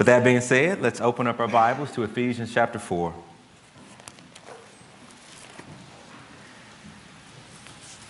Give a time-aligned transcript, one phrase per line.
[0.00, 3.12] With that being said, let's open up our Bibles to Ephesians chapter 4.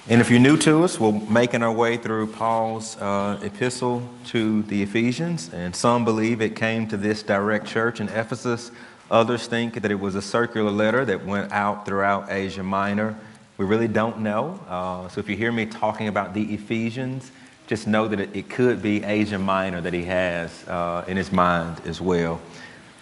[0.08, 4.62] And if you're new to us, we're making our way through Paul's uh, epistle to
[4.62, 8.70] the Ephesians, and some believe it came to this direct church in Ephesus.
[9.10, 13.18] Others think that it was a circular letter that went out throughout Asia Minor.
[13.58, 14.60] We really don't know.
[14.68, 17.32] Uh, so if you hear me talking about the Ephesians,
[17.70, 21.80] just know that it, could be Asia Minor that he has uh, in his mind
[21.86, 22.40] as well.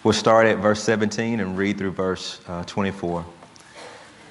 [0.03, 3.25] We'll start at verse 17 and read through verse uh, 24.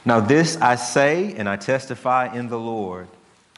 [0.04, 3.08] Now, this I say and I testify in the Lord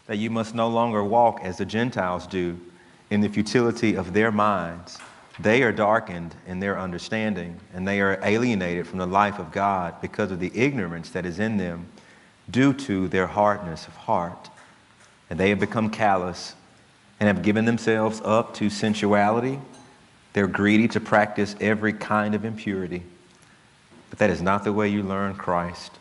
[0.07, 2.59] that you must no longer walk as the Gentiles do
[3.11, 4.97] in the futility of their minds.
[5.39, 10.01] They are darkened in their understanding, and they are alienated from the life of God
[10.01, 11.89] because of the ignorance that is in them
[12.51, 14.49] due to their hardness of heart.
[15.29, 16.55] And they have become callous
[17.21, 19.61] and have given themselves up to sensuality.
[20.33, 23.03] They're greedy to practice every kind of impurity.
[24.09, 25.93] But that is not the way you learn Christ,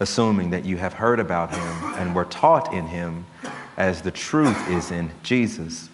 [0.00, 3.26] assuming that you have heard about him and were taught in him
[3.76, 5.88] as the truth is in Jesus.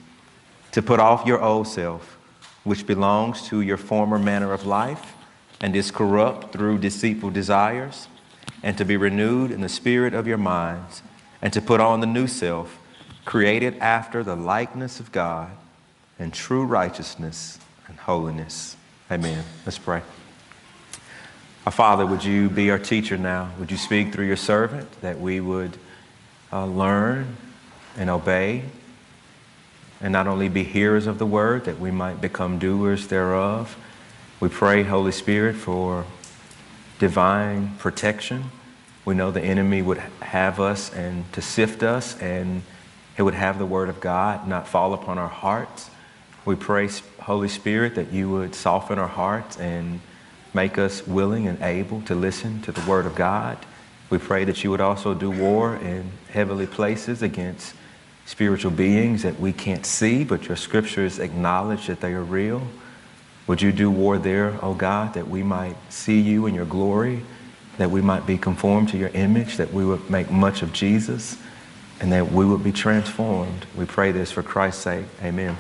[0.73, 2.19] To put off your old self,
[2.65, 5.15] which belongs to your former manner of life
[5.61, 8.09] and is corrupt through deceitful desires,
[8.63, 11.03] and to be renewed in the spirit of your minds,
[11.41, 12.79] and to put on the new self
[13.25, 15.51] created after the likeness of God
[16.19, 18.77] in true righteousness and holiness.
[19.11, 19.45] Amen.
[19.65, 20.03] Let's pray.
[21.65, 23.53] Our Father, would you be our teacher now?
[23.59, 25.77] Would you speak through your servant that we would
[26.53, 27.37] uh, learn
[27.97, 28.65] and obey
[30.01, 33.77] and not only be hearers of the word, that we might become doers thereof?
[34.41, 36.05] We pray, Holy Spirit, for
[36.99, 38.51] divine protection.
[39.05, 42.63] We know the enemy would have us and to sift us and
[43.17, 45.91] it would have the Word of God not fall upon our hearts.
[46.45, 46.89] We pray,
[47.21, 50.01] Holy Spirit, that you would soften our hearts and
[50.55, 53.59] make us willing and able to listen to the Word of God.
[54.11, 57.75] We pray that you would also do war in heavenly places against
[58.27, 62.67] spiritual beings that we can't see, but your scriptures acknowledge that they are real.
[63.47, 67.23] Would you do war there, O God, that we might see you in your glory,
[67.79, 71.37] that we might be conformed to your image, that we would make much of Jesus
[72.01, 73.67] and that we would be transformed.
[73.77, 75.07] We pray this for Christ's sake.
[75.23, 75.57] Amen.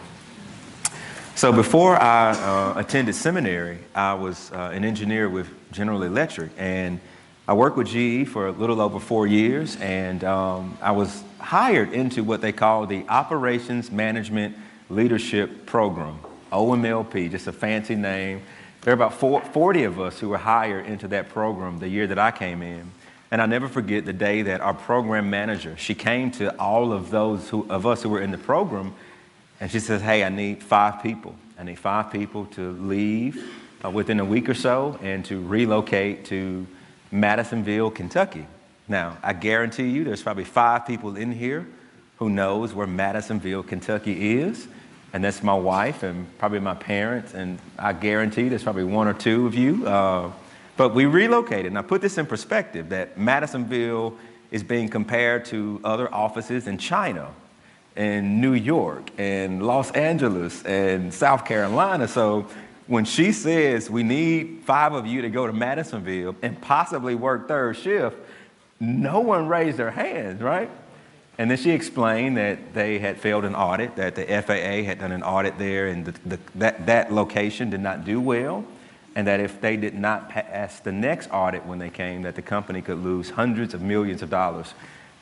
[1.34, 7.00] So before I uh, attended seminary, I was uh, an engineer with General Electric, and
[7.48, 11.92] I worked with GE for a little over four years, and um, I was hired
[11.92, 14.56] into what they call the Operations Management
[14.90, 16.18] Leadership Program,
[16.52, 18.42] OMLP, just a fancy name.
[18.82, 22.18] There are about 40 of us who were hired into that program the year that
[22.18, 22.90] I came in.
[23.32, 27.10] And I'll never forget the day that our program manager, she came to all of
[27.10, 28.94] those who, of us who were in the program,
[29.58, 31.34] and she says, hey, I need five people.
[31.58, 33.42] I need five people to leave
[33.82, 36.66] uh, within a week or so and to relocate to
[37.10, 38.46] Madisonville, Kentucky.
[38.86, 41.66] Now, I guarantee you there's probably five people in here
[42.18, 44.68] who knows where Madisonville, Kentucky is.
[45.14, 47.32] And that's my wife and probably my parents.
[47.32, 50.32] And I guarantee there's probably one or two of you uh,
[50.76, 51.72] but we relocated.
[51.72, 54.16] Now, put this in perspective that Madisonville
[54.50, 57.30] is being compared to other offices in China,
[57.96, 62.08] in New York, and Los Angeles, and South Carolina.
[62.08, 62.46] So
[62.86, 67.48] when she says we need five of you to go to Madisonville and possibly work
[67.48, 68.16] third shift,
[68.80, 70.70] no one raised their hands, right?
[71.38, 75.12] And then she explained that they had failed an audit, that the FAA had done
[75.12, 78.64] an audit there, and the, the, that, that location did not do well
[79.14, 82.42] and that if they did not pass the next audit when they came, that the
[82.42, 84.74] company could lose hundreds of millions of dollars.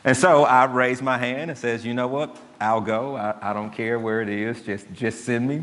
[0.04, 3.16] And so I raised my hand and says, you know what, I'll go.
[3.16, 5.62] I, I don't care where it is, just, just send me.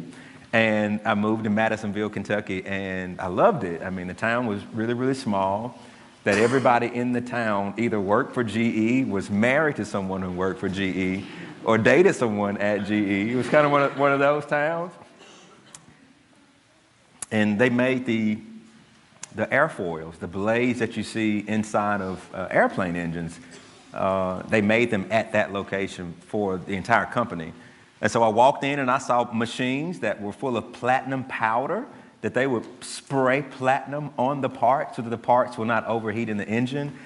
[0.53, 3.81] And I moved to Madisonville, Kentucky, and I loved it.
[3.81, 5.79] I mean, the town was really, really small,
[6.23, 10.59] that everybody in the town either worked for GE, was married to someone who worked
[10.59, 11.25] for GE,
[11.63, 12.91] or dated someone at GE.
[12.91, 14.93] It was kind of one of, one of those towns.
[17.31, 18.39] And they made the,
[19.35, 23.39] the airfoils, the blades that you see inside of uh, airplane engines.
[23.93, 27.53] Uh, they made them at that location for the entire company.
[28.01, 31.85] And so I walked in and I saw machines that were full of platinum powder
[32.21, 36.29] that they would spray platinum on the parts so that the parts will not overheat
[36.29, 36.97] in the engine.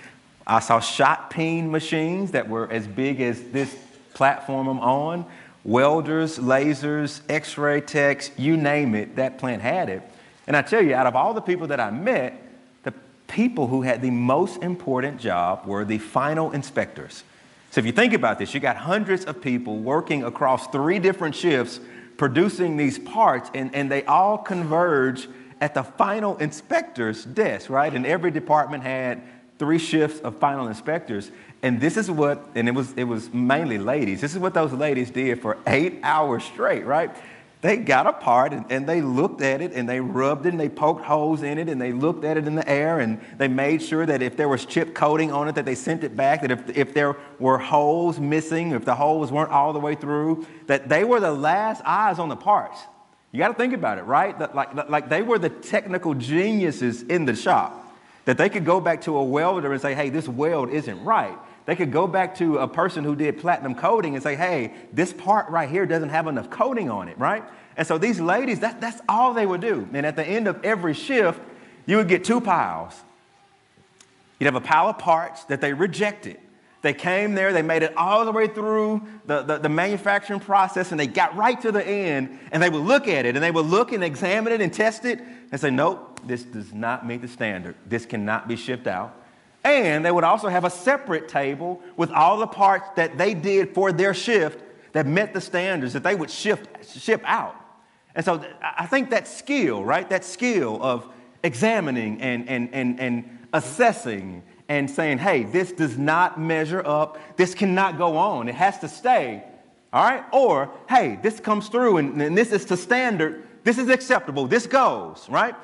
[0.47, 3.75] I saw shot peen machines that were as big as this
[4.13, 5.25] platform I'm on,
[5.63, 10.01] welders, lasers, x-ray techs, you name it, that plant had it.
[10.47, 12.41] And I tell you, out of all the people that I met,
[12.83, 12.93] the
[13.27, 17.23] people who had the most important job were the final inspectors.
[17.69, 21.35] So if you think about this, you got hundreds of people working across three different
[21.35, 21.79] shifts
[22.17, 25.27] producing these parts, and, and they all converge
[25.59, 27.93] at the final inspector's desk, right?
[27.93, 29.21] And every department had
[29.61, 31.29] three shifts of final inspectors.
[31.61, 34.73] And this is what, and it was, it was mainly ladies, this is what those
[34.73, 37.15] ladies did for eight hours straight, right?
[37.61, 40.67] They got apart and, and they looked at it and they rubbed it and they
[40.67, 43.83] poked holes in it and they looked at it in the air and they made
[43.83, 46.49] sure that if there was chip coating on it that they sent it back, that
[46.49, 50.89] if, if there were holes missing, if the holes weren't all the way through, that
[50.89, 52.79] they were the last eyes on the parts.
[53.31, 54.55] You got to think about it, right?
[54.55, 57.80] Like, like they were the technical geniuses in the shop.
[58.25, 61.37] That they could go back to a welder and say, hey, this weld isn't right.
[61.65, 65.13] They could go back to a person who did platinum coating and say, hey, this
[65.13, 67.43] part right here doesn't have enough coating on it, right?
[67.77, 69.87] And so these ladies, that, that's all they would do.
[69.93, 71.39] And at the end of every shift,
[71.85, 72.99] you would get two piles.
[74.39, 76.39] You'd have a pile of parts that they rejected.
[76.81, 80.89] They came there, they made it all the way through the, the, the, manufacturing process,
[80.89, 83.51] and they got right to the end, and they would look at it, and they
[83.51, 85.19] would look and examine it and test it,
[85.51, 87.75] and say, nope, this does not meet the standard.
[87.85, 89.15] This cannot be shipped out.
[89.63, 93.73] And they would also have a separate table with all the parts that they did
[93.73, 94.63] for their shift
[94.93, 96.67] that met the standards that they would shift,
[96.99, 97.55] ship out.
[98.15, 100.09] And so I think that skill, right?
[100.09, 101.07] That skill of
[101.43, 107.19] examining and, and, and, and assessing and saying, hey, this does not measure up.
[107.37, 108.47] This cannot go on.
[108.47, 109.43] It has to stay.
[109.93, 110.23] All right?
[110.31, 113.47] Or, hey, this comes through and, and this is to standard.
[113.63, 114.47] This is acceptable.
[114.47, 115.55] This goes, right?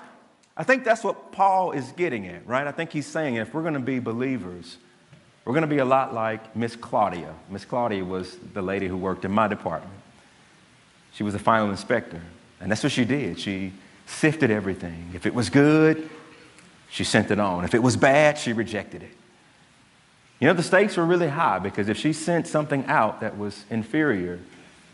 [0.57, 2.65] I think that's what Paul is getting at, right?
[2.65, 4.77] I think he's saying if we're going to be believers,
[5.45, 7.33] we're going to be a lot like Miss Claudia.
[7.49, 9.93] Miss Claudia was the lady who worked in my department.
[11.13, 12.21] She was the final inspector,
[12.59, 13.39] and that's what she did.
[13.39, 13.71] She
[14.07, 15.11] sifted everything.
[15.13, 16.09] If it was good,
[16.89, 17.63] she sent it on.
[17.63, 19.11] If it was bad, she rejected it.
[20.39, 23.65] You know, the stakes were really high because if she sent something out that was
[23.69, 24.39] inferior,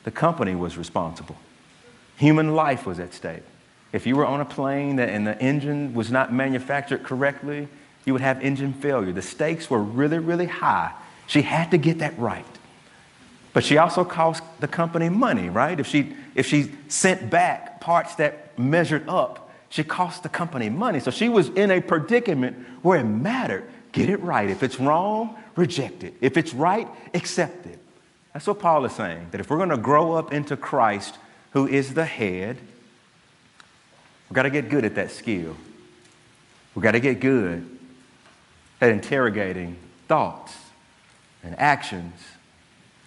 [0.04, 1.38] the company was responsible.
[2.18, 3.44] Human life was at stake.
[3.94, 7.70] If you were on a plane and the engine was not manufactured correctly,
[8.06, 9.14] you would have engine failure.
[9.14, 10.92] The stakes were really, really high.
[11.28, 12.46] She had to get that right.
[13.54, 15.80] But she also cost the company money, right?
[15.80, 21.00] If she, if she sent back parts that measured up, she cost the company money.
[21.00, 23.70] So she was in a predicament where it mattered.
[23.92, 24.50] Get it right.
[24.50, 26.16] If it's wrong, reject it.
[26.20, 27.80] If it's right, accept it.
[28.34, 29.28] That's what Paul is saying.
[29.32, 31.18] That if we're going to grow up into Christ,
[31.52, 32.58] who is the head,
[34.30, 35.56] We've got to get good at that skill.
[36.76, 37.70] We've got to get good
[38.82, 39.78] at interrogating
[40.08, 40.56] thoughts
[41.44, 42.20] and actions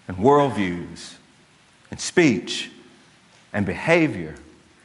[0.08, 1.14] and worldviews
[1.90, 2.70] and speech
[3.52, 4.34] and behavior.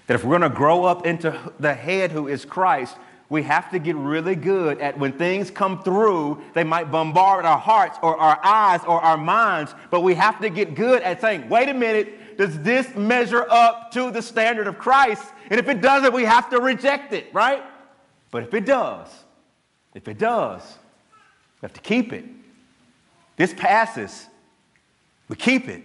[0.08, 2.96] That if we're going to grow up into the head who is Christ,
[3.30, 7.58] we have to get really good at when things come through, they might bombard our
[7.58, 11.48] hearts or our eyes or our minds, but we have to get good at saying,
[11.48, 15.24] wait a minute, does this measure up to the standard of Christ?
[15.52, 17.62] And if it doesn't, we have to reject it, right?
[18.32, 19.10] But if it does,
[19.94, 20.62] if it does,
[21.62, 22.24] we have to keep it.
[23.36, 24.28] This passes,
[25.28, 25.84] we keep it.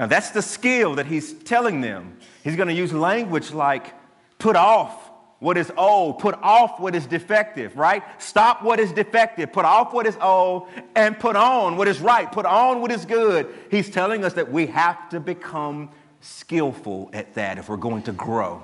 [0.00, 2.16] Now, that's the skill that he's telling them.
[2.42, 3.94] He's going to use language like
[4.40, 8.02] put off what is old, put off what is defective, right?
[8.20, 12.30] Stop what is defective, put off what is old, and put on what is right,
[12.32, 13.46] put on what is good.
[13.70, 18.12] He's telling us that we have to become skillful at that if we're going to
[18.12, 18.62] grow.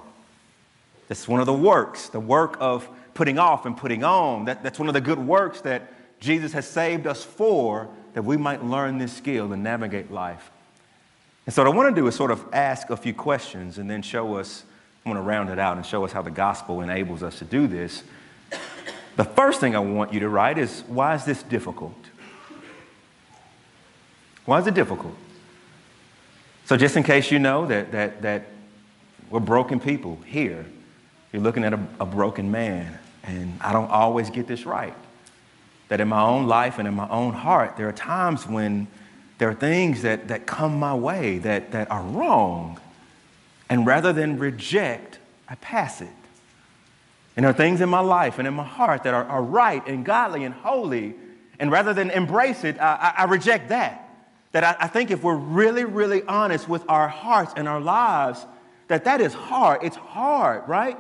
[1.09, 4.47] That's one of the works, the work of putting off and putting on.
[4.47, 8.37] That, that's one of the good works that Jesus has saved us for, that we
[8.37, 10.51] might learn this skill and navigate life.
[11.45, 13.89] And so, what I want to do is sort of ask a few questions and
[13.89, 14.65] then show us,
[15.05, 17.45] I want to round it out and show us how the gospel enables us to
[17.45, 18.03] do this.
[19.15, 21.95] The first thing I want you to write is why is this difficult?
[24.45, 25.15] Why is it difficult?
[26.67, 28.47] So, just in case you know that, that, that
[29.31, 30.67] we're broken people here,
[31.33, 34.95] you're looking at a, a broken man, and I don't always get this right.
[35.91, 38.89] That in my own life and in my own heart, there are times when
[39.39, 42.81] there are things that, that come my way that, that are wrong.
[43.69, 46.09] And rather than reject, I pass it.
[47.37, 49.87] And there are things in my life and in my heart that are, are right
[49.87, 51.15] and godly and holy.
[51.61, 54.06] And rather than embrace it, I, I, I reject that
[54.57, 58.47] that I, I think if we're really, really honest with our hearts and our lives,
[58.89, 59.81] that that is hard.
[59.83, 60.97] It's hard, right?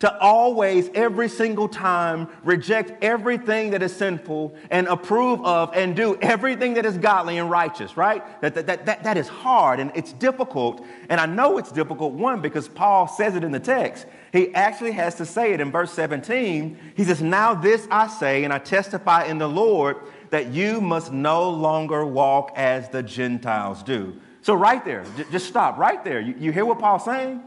[0.00, 6.18] To always, every single time, reject everything that is sinful and approve of and do
[6.20, 8.22] everything that is godly and righteous, right?
[8.42, 10.84] That, that, that, that, that is hard and it's difficult.
[11.08, 14.04] And I know it's difficult, one, because Paul says it in the text.
[14.30, 16.76] He actually has to say it in verse 17.
[16.98, 19.96] He says, Now this I say, and I testify in the Lord
[20.34, 24.20] that you must no longer walk as the Gentiles do.
[24.42, 26.20] So, right there, j- just stop right there.
[26.20, 27.40] You, you hear what Paul's saying?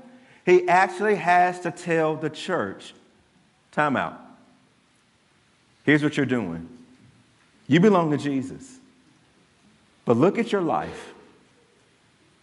[0.45, 2.93] He actually has to tell the church
[3.73, 4.17] time out.
[5.83, 6.65] Here's what you're doing
[7.67, 8.77] you belong to Jesus.
[10.05, 11.13] But look at your life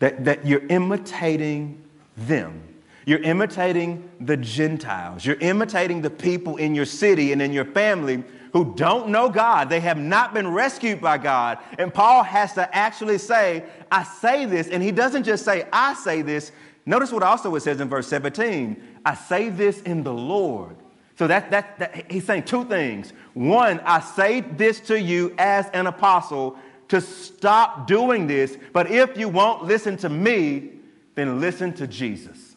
[0.01, 1.83] that, that you're imitating
[2.19, 2.61] them.
[3.07, 5.25] You're imitating the Gentiles.
[5.25, 8.25] You're imitating the people in your city and in your family
[8.55, 9.69] who don't know God.
[9.69, 11.59] They have not been rescued by God.
[11.77, 14.69] And Paul has to actually say, I say this.
[14.69, 16.53] And he doesn't just say, I say this.
[16.87, 20.77] Notice what also it says in verse 17 I say this in the Lord.
[21.19, 23.13] So that, that, that he's saying two things.
[23.35, 26.57] One, I say this to you as an apostle
[26.89, 30.71] to stop doing this, but if you won't listen to me,
[31.17, 32.57] then listen to Jesus.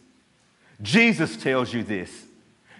[0.82, 2.25] Jesus tells you this.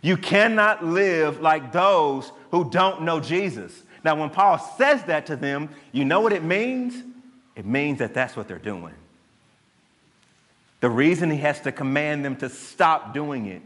[0.04, 3.84] You cannot live like those who don't know Jesus.
[4.04, 7.04] Now, when Paul says that to them, you know what it means?
[7.56, 8.94] It means that that's what they're doing.
[10.80, 13.64] The reason he has to command them to stop doing it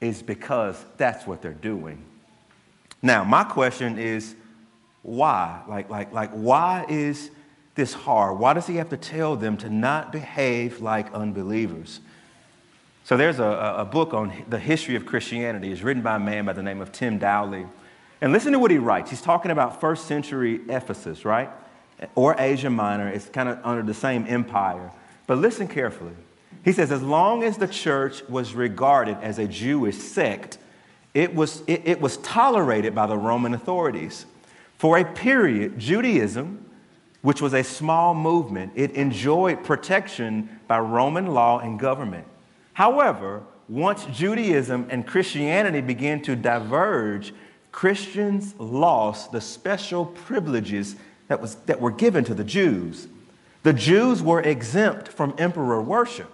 [0.00, 2.04] is because that's what they're doing.
[3.02, 4.34] Now, my question is
[5.02, 5.62] why?
[5.68, 7.30] Like, like, like, why is
[7.74, 8.38] this hard?
[8.38, 12.00] Why does he have to tell them to not behave like unbelievers?
[13.04, 15.70] So there's a, a book on the history of Christianity.
[15.70, 17.66] It's written by a man by the name of Tim Dowley.
[18.20, 19.10] And listen to what he writes.
[19.10, 21.50] He's talking about first century Ephesus, right?
[22.14, 23.08] Or Asia Minor.
[23.08, 24.90] It's kind of under the same empire.
[25.26, 26.14] But listen carefully.
[26.64, 30.58] He says, as long as the church was regarded as a Jewish sect,
[31.12, 34.26] it was, it, it was tolerated by the Roman authorities.
[34.78, 36.64] For a period, Judaism,
[37.22, 42.26] which was a small movement, it enjoyed protection by Roman law and government.
[42.72, 47.32] However, once Judaism and Christianity began to diverge,
[47.74, 50.94] Christians lost the special privileges
[51.26, 53.08] that, was, that were given to the Jews.
[53.64, 56.30] The Jews were exempt from emperor worship.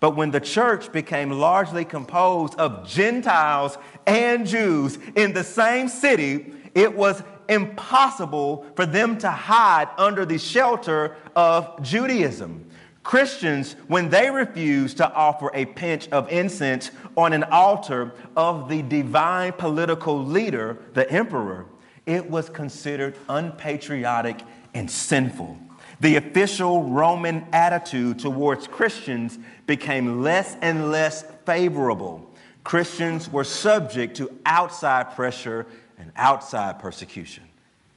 [0.00, 6.52] But when the church became largely composed of Gentiles and Jews in the same city,
[6.74, 12.68] it was impossible for them to hide under the shelter of Judaism.
[13.06, 18.82] Christians, when they refused to offer a pinch of incense on an altar of the
[18.82, 21.66] divine political leader, the emperor,
[22.04, 24.40] it was considered unpatriotic
[24.74, 25.56] and sinful.
[26.00, 32.28] The official Roman attitude towards Christians became less and less favorable.
[32.64, 35.64] Christians were subject to outside pressure
[35.96, 37.44] and outside persecution.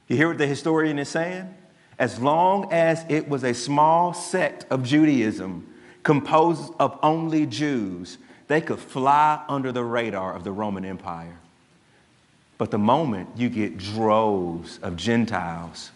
[0.06, 1.52] You hear what the historian is saying?
[2.00, 5.66] As long as it was a small sect of Judaism
[6.02, 8.16] composed of only Jews,
[8.48, 11.36] they could fly under the radar of the Roman Empire.
[12.56, 15.90] But the moment you get droves of Gentiles,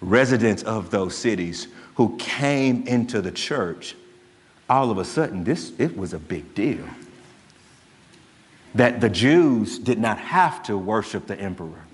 [0.00, 3.94] residents of those cities, who came into the church,
[4.68, 6.84] all of a sudden, this it was a big deal.
[8.74, 11.84] That the Jews did not have to worship the emperor.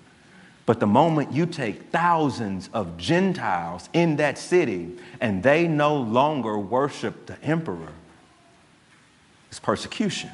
[0.69, 6.59] But the moment you take thousands of Gentiles in that city and they no longer
[6.59, 7.95] worship the emperor,
[9.49, 10.29] it's persecution.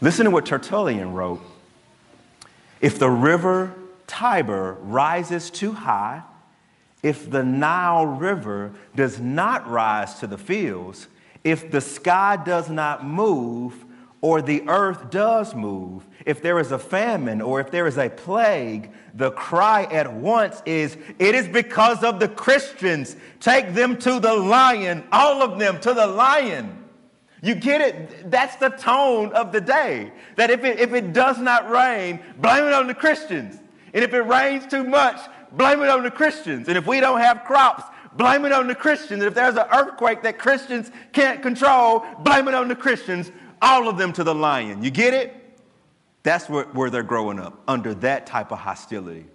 [0.00, 1.40] Listen to what Tertullian wrote.
[2.80, 3.74] If the river
[4.06, 6.22] Tiber rises too high,
[7.02, 11.08] if the Nile River does not rise to the fields,
[11.42, 13.85] if the sky does not move,
[14.20, 18.08] or the earth does move, if there is a famine or if there is a
[18.08, 23.16] plague, the cry at once is, It is because of the Christians.
[23.40, 26.84] Take them to the lion, all of them to the lion.
[27.42, 28.30] You get it?
[28.30, 30.12] That's the tone of the day.
[30.36, 33.60] That if it, if it does not rain, blame it on the Christians.
[33.94, 35.20] And if it rains too much,
[35.52, 36.68] blame it on the Christians.
[36.68, 37.84] And if we don't have crops,
[38.16, 39.22] blame it on the Christians.
[39.22, 43.30] And if there's an earthquake that Christians can't control, blame it on the Christians
[43.66, 44.84] all of them to the lion.
[44.84, 45.34] You get it?
[46.22, 49.26] That's where, where they're growing up, under that type of hostility.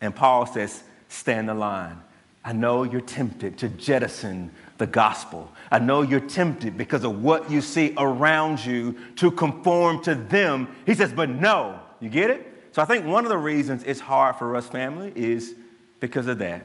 [0.00, 2.00] And Paul says, Stand the line.
[2.44, 5.50] I know you're tempted to jettison the gospel.
[5.70, 10.68] I know you're tempted because of what you see around you to conform to them.
[10.84, 11.80] He says, But no.
[12.00, 12.46] You get it?
[12.72, 15.54] So I think one of the reasons it's hard for us, family, is
[16.00, 16.64] because of that.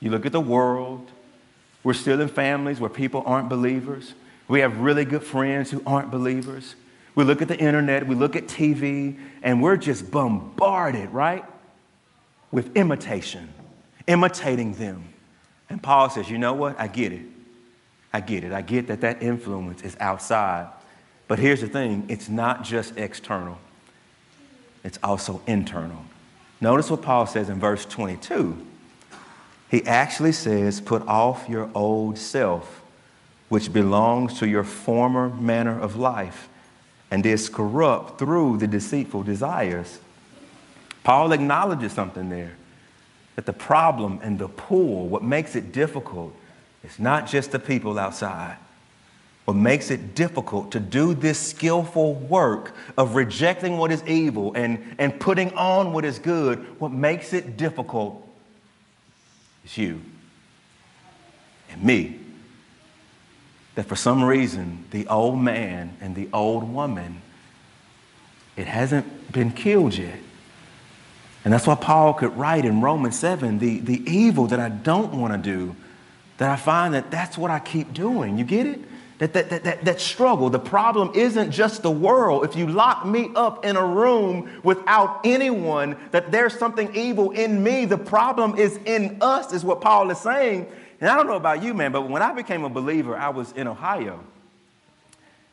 [0.00, 1.10] You look at the world,
[1.82, 4.14] we're still in families where people aren't believers.
[4.50, 6.74] We have really good friends who aren't believers.
[7.14, 11.44] We look at the internet, we look at TV, and we're just bombarded, right?
[12.50, 13.54] With imitation,
[14.08, 15.04] imitating them.
[15.68, 16.80] And Paul says, You know what?
[16.80, 17.22] I get it.
[18.12, 18.52] I get it.
[18.52, 20.66] I get that that influence is outside.
[21.28, 23.56] But here's the thing it's not just external,
[24.82, 26.04] it's also internal.
[26.60, 28.66] Notice what Paul says in verse 22.
[29.70, 32.79] He actually says, Put off your old self,
[33.50, 36.48] which belongs to your former manner of life
[37.10, 39.98] and is corrupt through the deceitful desires.
[41.02, 42.52] Paul acknowledges something there
[43.34, 46.32] that the problem and the pull, what makes it difficult,
[46.84, 48.56] is not just the people outside.
[49.46, 54.94] What makes it difficult to do this skillful work of rejecting what is evil and,
[54.98, 58.24] and putting on what is good, what makes it difficult
[59.64, 60.00] is you
[61.70, 62.20] and me.
[63.74, 67.22] That for some reason, the old man and the old woman,
[68.56, 70.18] it hasn't been killed yet.
[71.44, 75.14] And that's why Paul could write in Romans 7 the, the evil that I don't
[75.14, 75.74] want to do,
[76.38, 78.36] that I find that that's what I keep doing.
[78.36, 78.80] You get it?
[79.18, 80.48] That, that, that, that, that struggle.
[80.48, 82.44] The problem isn't just the world.
[82.44, 87.62] If you lock me up in a room without anyone, that there's something evil in
[87.62, 90.66] me, the problem is in us, is what Paul is saying.
[91.00, 93.52] And I don't know about you, man, but when I became a believer, I was
[93.52, 94.20] in Ohio.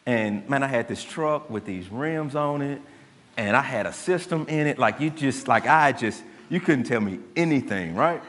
[0.05, 2.81] And man, I had this truck with these rims on it,
[3.37, 4.77] and I had a system in it.
[4.77, 8.21] Like you just, like I just, you couldn't tell me anything, right?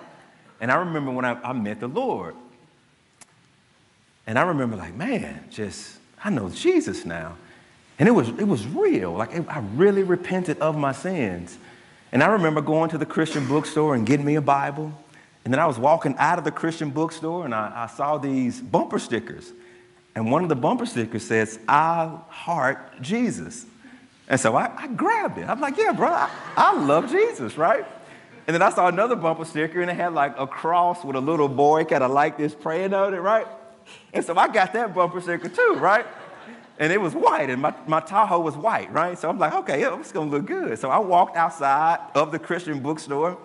[0.60, 2.34] And I remember when I, I met the Lord.
[4.26, 7.36] And I remember like, man, just, I know Jesus now.
[7.98, 9.12] And it was, it was real.
[9.12, 11.58] Like it, I really repented of my sins.
[12.12, 14.92] And I remember going to the Christian bookstore and getting me a Bible.
[15.48, 18.60] And then I was walking out of the Christian bookstore and I, I saw these
[18.60, 19.50] bumper stickers.
[20.14, 23.64] And one of the bumper stickers says, I heart Jesus.
[24.28, 25.48] And so I, I grabbed it.
[25.48, 27.86] I'm like, yeah, bro, I, I love Jesus, right?
[28.46, 31.20] And then I saw another bumper sticker and it had like a cross with a
[31.20, 33.46] little boy kind of like this praying on it, right?
[34.12, 36.04] And so I got that bumper sticker too, right?
[36.78, 39.18] And it was white, and my, my Tahoe was white, right?
[39.18, 40.78] So I'm like, okay, yeah, it's gonna look good.
[40.78, 43.38] So I walked outside of the Christian bookstore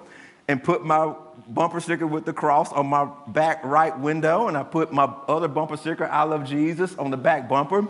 [0.48, 1.14] and put my
[1.48, 5.48] bumper sticker with the cross on my back right window, and I put my other
[5.48, 7.88] bumper sticker, I love Jesus, on the back bumper.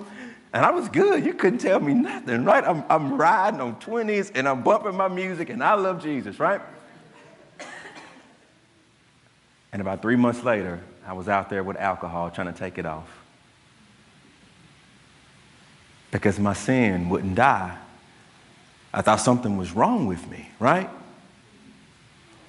[0.53, 1.25] And I was good.
[1.25, 2.63] You couldn't tell me nothing, right?
[2.63, 6.61] I'm, I'm riding on 20s and I'm bumping my music, and I love Jesus, right?
[9.71, 12.85] And about three months later, I was out there with alcohol trying to take it
[12.85, 13.09] off.
[16.11, 17.75] Because my sin wouldn't die.
[18.93, 20.87] I thought something was wrong with me, right?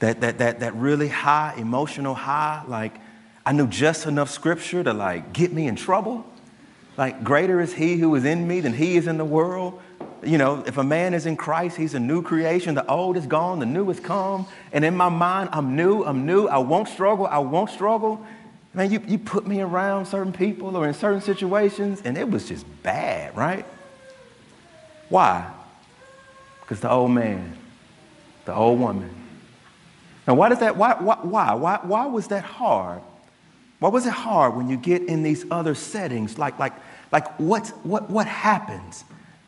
[0.04, 2.94] That, that, that, that really high emotional high, like
[3.46, 6.26] I knew just enough scripture to like get me in trouble.
[6.98, 9.80] Like greater is he who is in me than he is in the world
[10.26, 12.74] you know, if a man is in Christ, he's a new creation.
[12.74, 14.46] The old is gone, the new is come.
[14.72, 16.46] And in my mind, I'm new, I'm new.
[16.46, 18.24] I won't struggle, I won't struggle.
[18.72, 22.48] Man, you, you put me around certain people or in certain situations, and it was
[22.48, 23.64] just bad, right?
[25.08, 25.50] Why?
[26.60, 27.56] Because the old man,
[28.46, 29.23] the old woman.
[30.26, 33.02] Now, why does that, why, why, why, why, was that hard?
[33.78, 36.38] Why was it hard when you get in these other settings?
[36.38, 36.72] Like, like,
[37.12, 39.04] like what, what, what happens?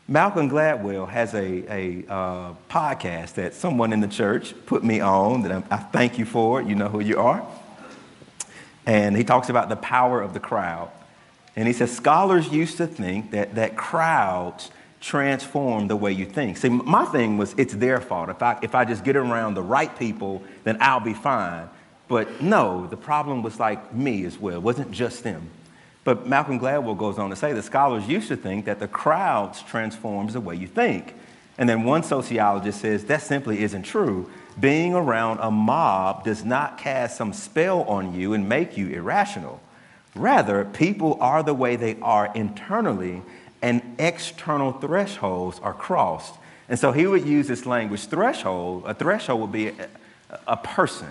[0.09, 5.43] Malcolm Gladwell has a, a uh, podcast that someone in the church put me on
[5.43, 6.63] that I, I thank you for.
[6.63, 7.45] You know who you are.
[8.85, 10.91] And he talks about the power of the crowd.
[11.57, 14.71] And he says scholars used to think that, that crowds
[15.07, 16.57] transform the way you think.
[16.57, 18.29] See, my thing was it's their fault.
[18.29, 21.69] If I, if I just get around the right people, then I'll be fine.
[22.09, 24.57] But no, the problem was like me as well.
[24.57, 25.49] It wasn't just them.
[26.03, 29.63] But Malcolm Gladwell goes on to say that scholars used to think that the crowds
[29.63, 31.15] transforms the way you think.
[31.57, 34.29] And then one sociologist says that simply isn't true.
[34.59, 39.61] Being around a mob does not cast some spell on you and make you irrational.
[40.17, 43.23] Rather, people are the way they are internally,
[43.67, 46.35] and external thresholds are crossed.
[46.69, 48.85] And so he would use this language threshold.
[48.87, 49.89] A threshold would be a,
[50.47, 51.11] a person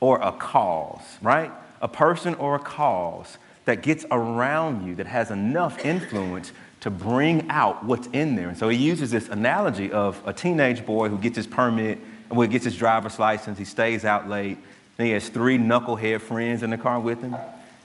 [0.00, 1.52] or a cause, right?
[1.80, 7.48] A person or a cause that gets around you that has enough influence to bring
[7.50, 8.48] out what's in there.
[8.48, 12.00] And so he uses this analogy of a teenage boy who gets his permit,
[12.32, 14.58] well, gets his driver's license, he stays out late,
[14.98, 17.36] and he has three knucklehead friends in the car with him.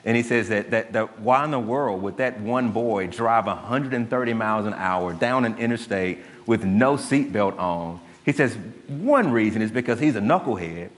[0.03, 3.45] And he says that, that, that why in the world would that one boy drive
[3.45, 7.99] 130 miles an hour down an interstate with no seatbelt on?
[8.25, 10.89] He says one reason is because he's a knucklehead.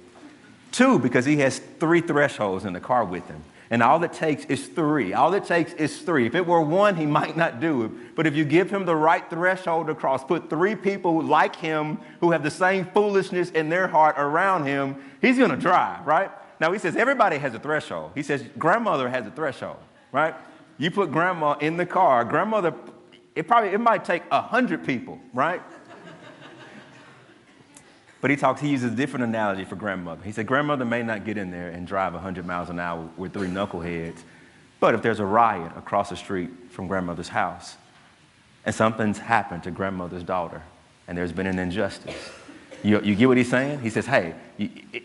[0.71, 3.43] Two, because he has three thresholds in the car with him.
[3.69, 5.13] And all it takes is three.
[5.13, 6.25] All it takes is three.
[6.25, 8.15] If it were one, he might not do it.
[8.15, 11.97] But if you give him the right threshold to cross, put three people like him
[12.19, 16.31] who have the same foolishness in their heart around him, he's going to drive, right?
[16.63, 18.11] Now, he says everybody has a threshold.
[18.15, 19.75] He says grandmother has a threshold,
[20.13, 20.33] right?
[20.77, 22.73] You put grandma in the car, grandmother,
[23.35, 25.61] it probably, it might take a hundred people, right?
[28.21, 30.23] but he talks, he uses a different analogy for grandmother.
[30.23, 33.33] He said, Grandmother may not get in there and drive 100 miles an hour with
[33.33, 34.19] three knuckleheads,
[34.79, 37.75] but if there's a riot across the street from grandmother's house
[38.65, 40.63] and something's happened to grandmother's daughter
[41.09, 42.15] and there's been an injustice,
[42.83, 43.79] you, you get what he's saying?
[43.79, 44.35] He says, Hey,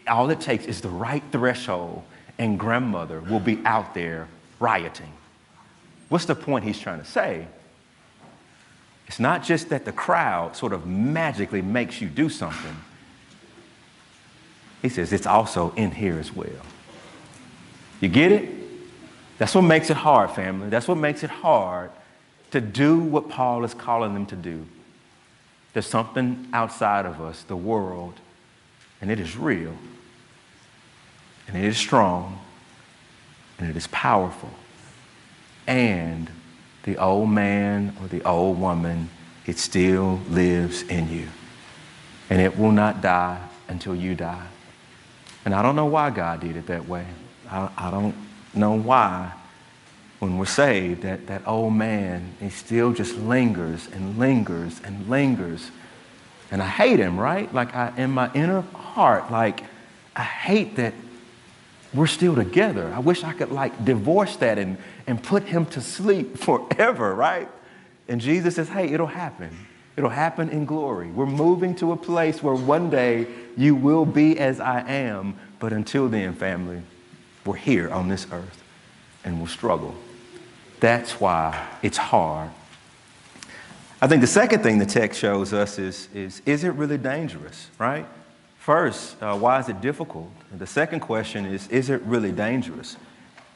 [0.07, 2.03] all it takes is the right threshold
[2.39, 4.29] and grandmother will be out there
[4.61, 5.13] rioting.
[6.09, 7.47] What's the point he's trying to say?
[9.07, 12.77] It's not just that the crowd sort of magically makes you do something.
[14.83, 16.67] He says it's also in here as well.
[18.01, 18.49] You get it?
[19.39, 20.69] That's what makes it hard, family.
[20.69, 21.91] That's what makes it hard
[22.51, 24.67] to do what Paul is calling them to do.
[25.73, 28.15] There's something outside of us, the world,
[29.01, 29.75] and it is real,
[31.47, 32.41] and it is strong,
[33.59, 34.51] and it is powerful.
[35.67, 36.31] And
[36.85, 39.11] the old man or the old woman,
[39.47, 41.29] it still lives in you.
[42.31, 44.47] And it will not die until you die.
[45.45, 47.07] And I don't know why God did it that way.
[47.51, 48.15] I, I don't
[48.55, 49.33] know why,
[50.19, 55.71] when we're saved, that, that old man, he still just lingers and lingers and lingers.
[56.51, 57.53] And I hate him, right?
[57.55, 59.63] Like I, in my inner heart, like
[60.17, 60.95] I hate that
[61.95, 62.93] we're still together.
[62.95, 64.77] I wish I could like divorce that and,
[65.07, 67.49] and put him to sleep forever, right?
[68.09, 69.67] And Jesus says, hey, it'll happen.
[69.97, 71.11] It'll happen in glory.
[71.11, 73.27] We're moving to a place where one day
[73.57, 75.37] you will be as I am.
[75.59, 76.83] But until then, family,
[77.45, 78.63] we're here on this earth
[79.25, 79.95] and we'll struggle.
[80.81, 82.51] That's why it's hard.
[84.01, 87.69] I think the second thing the text shows us is, is, is it really dangerous,
[87.79, 88.07] right?
[88.59, 90.31] First, uh, why is it difficult?
[90.53, 92.97] And the second question is, is it really dangerous?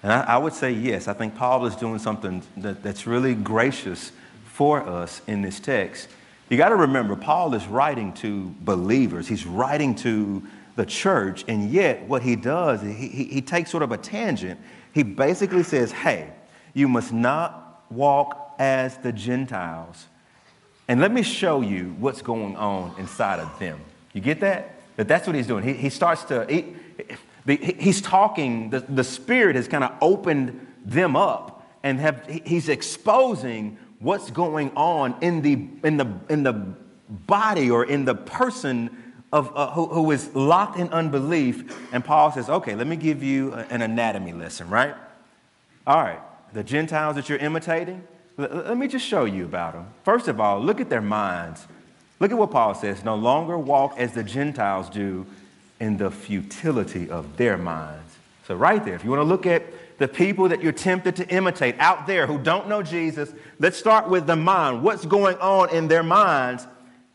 [0.03, 1.07] And I, I would say yes.
[1.07, 4.11] I think Paul is doing something that, that's really gracious
[4.47, 6.09] for us in this text.
[6.49, 10.43] You got to remember, Paul is writing to believers, he's writing to
[10.75, 14.59] the church, and yet what he does, he, he, he takes sort of a tangent.
[14.93, 16.31] He basically says, hey,
[16.75, 20.07] you must not walk as the Gentiles.
[20.89, 23.81] And let me show you what's going on inside of them.
[24.13, 24.77] You get that?
[24.97, 25.65] That that's what he's doing.
[25.65, 26.75] He, he starts to, he,
[27.47, 33.79] he's talking, the, the Spirit has kind of opened them up and have, he's exposing
[34.01, 38.91] what's going on in the, in the, in the body or in the person
[39.33, 41.93] of, uh, who, who is locked in unbelief.
[41.93, 44.95] And Paul says, okay, let me give you an anatomy lesson, right?
[45.87, 46.21] All right,
[46.53, 48.03] the Gentiles that you're imitating,
[48.37, 49.87] let me just show you about them.
[50.05, 51.67] First of all, look at their minds.
[52.21, 55.27] Look at what Paul says no longer walk as the Gentiles do
[55.81, 58.17] in the futility of their minds.
[58.47, 59.65] So, right there, if you want to look at
[59.99, 64.09] the people that you're tempted to imitate out there who don't know Jesus, let's start
[64.09, 64.83] with the mind.
[64.83, 66.67] What's going on in their minds?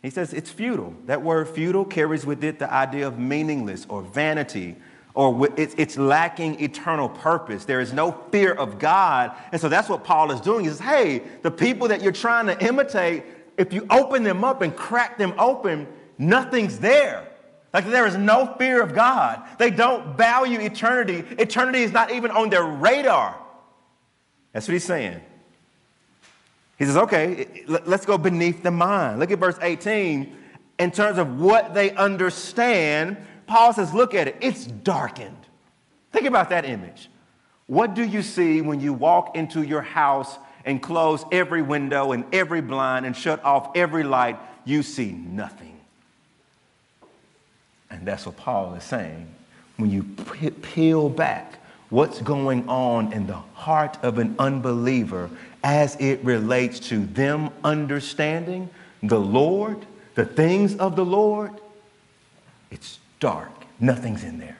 [0.01, 0.95] He says it's futile.
[1.05, 4.75] That word futile carries with it the idea of meaningless or vanity
[5.17, 7.65] or it's lacking eternal purpose.
[7.65, 9.31] There is no fear of God.
[9.51, 10.63] And so that's what Paul is doing.
[10.63, 13.23] He says, hey, the people that you're trying to imitate,
[13.57, 15.87] if you open them up and crack them open,
[16.19, 17.27] nothing's there.
[17.73, 19.41] Like there is no fear of God.
[19.57, 21.23] They don't value eternity.
[21.39, 23.35] Eternity is not even on their radar.
[24.53, 25.19] That's what he's saying.
[26.77, 29.17] He says, okay, let's go beneath the mind.
[29.17, 30.37] Look at verse 18.
[30.77, 35.35] In terms of what they understand, Paul says, look at it, it's darkened.
[36.11, 37.09] Think about that image.
[37.67, 42.25] What do you see when you walk into your house and close every window and
[42.33, 45.79] every blind and shut off every light, you see nothing.
[47.89, 49.27] And that's what Paul is saying.
[49.77, 55.29] When you peel back what's going on in the heart of an unbeliever
[55.63, 58.69] as it relates to them understanding
[59.01, 61.53] the Lord, the things of the Lord,
[62.71, 63.51] it's dark.
[63.79, 64.57] Nothing's in there.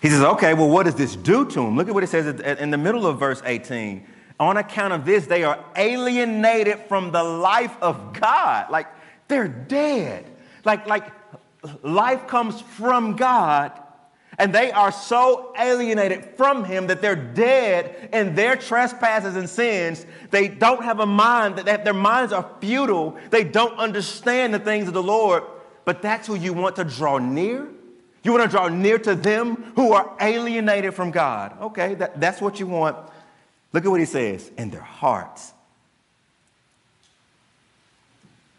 [0.00, 1.76] He says, okay, well, what does this do to him?
[1.76, 4.06] Look at what it says in the middle of verse 18
[4.42, 8.70] on account of this, they are alienated from the life of God.
[8.70, 8.88] Like
[9.28, 10.26] they're dead.
[10.64, 11.12] Like, like
[11.82, 13.72] life comes from God,
[14.38, 20.06] and they are so alienated from Him that they're dead in their trespasses and sins.
[20.30, 23.16] They don't have a mind, that their minds are futile.
[23.30, 25.44] They don't understand the things of the Lord.
[25.84, 27.68] But that's who you want to draw near.
[28.22, 31.60] You want to draw near to them who are alienated from God.
[31.60, 32.96] Okay, that, that's what you want
[33.72, 35.52] Look at what he says in their hearts.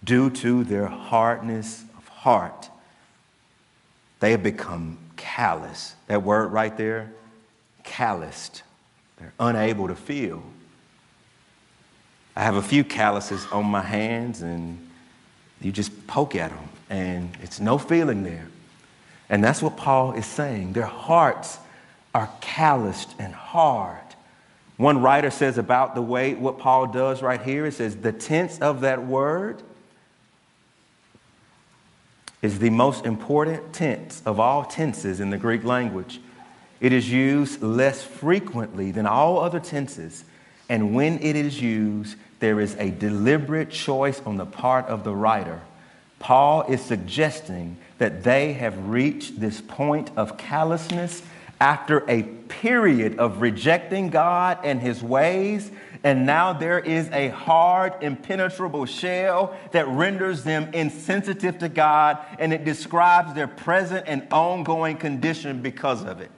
[0.04, 2.70] Due to their hardness of heart,
[4.20, 5.96] they have become callous.
[6.08, 7.14] That word right there,
[7.84, 8.64] calloused.
[9.18, 10.44] They're unable to feel.
[12.36, 14.90] I have a few calluses on my hands, and
[15.62, 18.48] You just poke at them, and it's no feeling there.
[19.28, 20.74] And that's what Paul is saying.
[20.74, 21.58] Their hearts
[22.14, 23.98] are calloused and hard.
[24.78, 28.60] One writer says about the way what Paul does right here, it says the tense
[28.60, 29.64] of that word
[32.44, 36.22] is the most important tense of all tenses in the Greek language.
[36.80, 40.26] It is used less frequently than all other tenses,
[40.70, 45.16] and when it is used, there is a deliberate choice on the part of the
[45.16, 45.62] writer.
[46.24, 51.22] Paul is suggesting that they have reached this point of callousness
[51.60, 55.70] after a period of rejecting God and his ways,
[56.02, 62.54] and now there is a hard, impenetrable shell that renders them insensitive to God, and
[62.54, 66.32] it describes their present and ongoing condition because of it.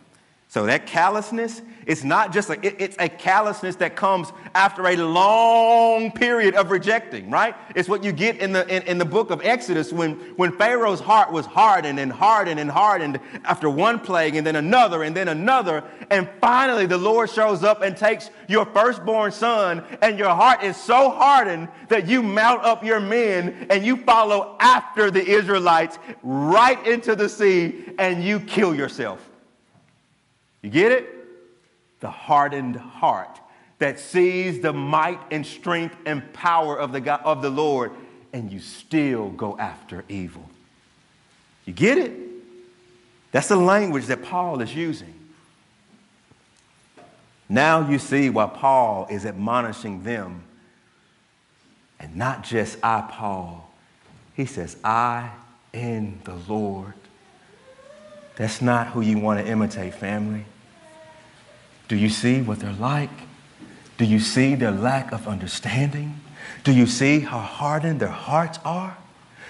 [0.48, 4.95] So that callousness, it's not just a, it, it's a callousness that comes after a
[4.95, 7.56] long period of rejecting, right?
[7.76, 11.00] It's what you get in the, in, in, the book of Exodus when, when Pharaoh's
[11.00, 15.28] heart was hardened and hardened and hardened after one plague and then another and then
[15.28, 15.84] another.
[16.10, 20.78] And finally the Lord shows up and takes your firstborn son and your heart is
[20.78, 26.84] so hardened that you mount up your men and you follow after the Israelites right
[26.88, 29.30] into the sea and you kill yourself.
[30.63, 31.14] You get it?
[32.06, 33.39] The hardened heart
[33.80, 37.94] that sees the might and strength and power of the, God, of the Lord,
[38.32, 40.48] and you still go after evil.
[41.65, 42.13] You get it?
[43.32, 45.15] That's the language that Paul is using.
[47.50, 50.44] Now you see why Paul is admonishing them,
[52.00, 53.68] and not just I, Paul.
[54.36, 55.32] He says, I
[55.74, 56.94] in the Lord.
[58.36, 60.46] That's not who you want to imitate, family.
[61.88, 63.12] Do you see what they're like?
[63.98, 66.19] Do you see their lack of understanding?
[66.63, 68.98] Do you see how hardened their hearts are?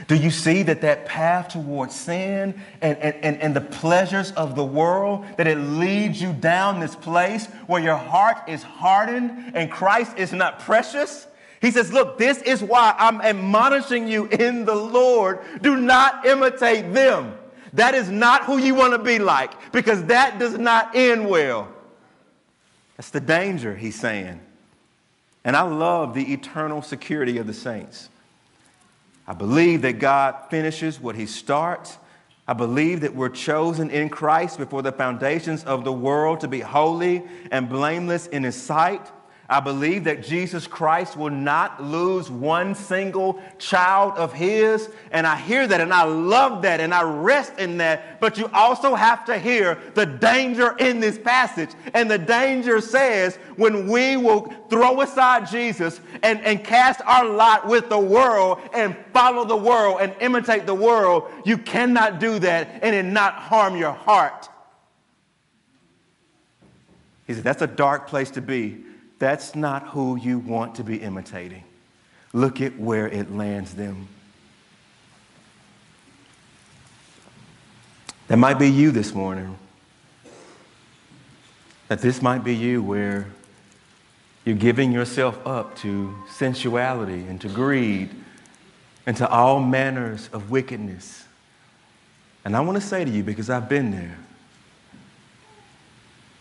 [0.08, 4.56] Do you see that that path towards sin and, and, and, and, the pleasures of
[4.56, 9.71] the world, that it leads you down this place where your heart is hardened and
[9.71, 11.28] Christ is not precious?
[11.62, 15.39] He says, Look, this is why I'm admonishing you in the Lord.
[15.62, 17.34] Do not imitate them.
[17.71, 21.69] That is not who you want to be like because that does not end well.
[22.97, 24.39] That's the danger, he's saying.
[25.43, 28.10] And I love the eternal security of the saints.
[29.27, 31.97] I believe that God finishes what he starts.
[32.47, 36.60] I believe that we're chosen in Christ before the foundations of the world to be
[36.60, 39.12] holy and blameless in his sight.
[39.47, 44.89] I believe that Jesus Christ will not lose one single child of his.
[45.12, 48.19] And I hear that and I love that and I rest in that.
[48.19, 51.69] But you also have to hear the danger in this passage.
[51.93, 57.67] And the danger says when we will throw aside Jesus and, and cast our lot
[57.67, 62.79] with the world and follow the world and imitate the world, you cannot do that
[62.81, 64.49] and it not harm your heart.
[67.27, 68.86] He said, that's a dark place to be
[69.19, 71.63] that's not who you want to be imitating.
[72.34, 74.08] Look at where it lands them.
[78.28, 79.58] That might be you this morning.
[81.88, 83.28] That this might be you where
[84.43, 88.10] you're giving yourself up to sensuality and to greed
[89.06, 91.25] and to all manners of wickedness.
[92.43, 94.17] And I want to say to you, because I've been there,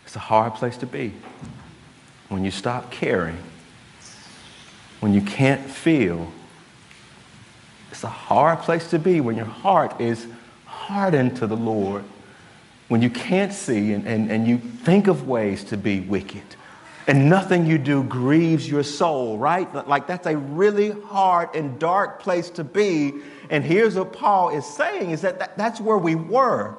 [0.05, 1.13] it's a hard place to be
[2.29, 3.37] when you stop caring,
[4.99, 6.31] when you can't feel,
[7.91, 10.27] it's a hard place to be when your heart is
[10.65, 12.03] hardened to the Lord,
[12.87, 16.43] when you can't see and, and, and you think of ways to be wicked.
[17.07, 19.71] And nothing you do grieves your soul, right?
[19.87, 23.13] Like that's a really hard and dark place to be.
[23.51, 26.75] And here's what Paul is saying is that, that that's where we were.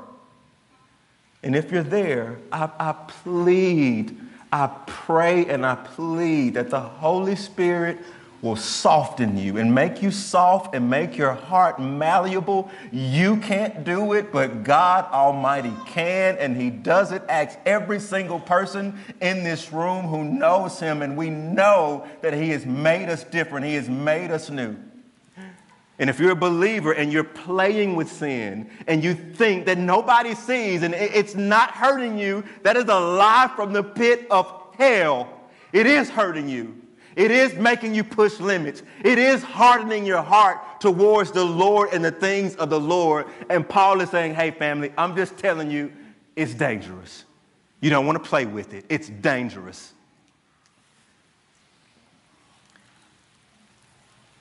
[1.45, 4.19] And if you're there, I, I plead
[4.57, 7.99] I pray and I plead that the Holy Spirit
[8.41, 12.71] will soften you and make you soft and make your heart malleable.
[12.91, 17.23] You can't do it, but God Almighty can, and He does it.
[17.29, 22.49] Ask every single person in this room who knows Him, and we know that He
[22.51, 24.75] has made us different, He has made us new.
[25.99, 30.35] And if you're a believer and you're playing with sin and you think that nobody
[30.35, 35.29] sees and it's not hurting you, that is a lie from the pit of hell.
[35.73, 36.83] It is hurting you.
[37.17, 38.83] It is making you push limits.
[39.03, 43.27] It is hardening your heart towards the Lord and the things of the Lord.
[43.49, 45.91] And Paul is saying, hey, family, I'm just telling you,
[46.37, 47.25] it's dangerous.
[47.81, 49.95] You don't want to play with it, it's dangerous.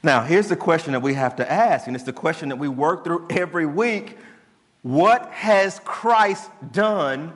[0.06, 2.68] Now, here's the question that we have to ask, and it's the question that we
[2.68, 4.20] work through every week.
[4.84, 7.34] What has Christ done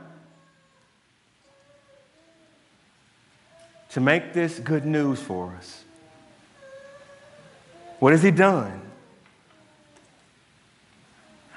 [3.90, 5.84] to make this good news for us?
[7.98, 8.80] What has he done?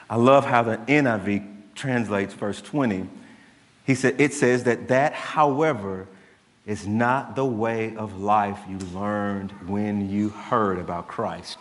[0.09, 3.07] I love how the NIV translates verse 20.
[3.85, 6.09] He said, it says that that, however,
[6.67, 11.59] is not the way of life you learned when you heard about Christ.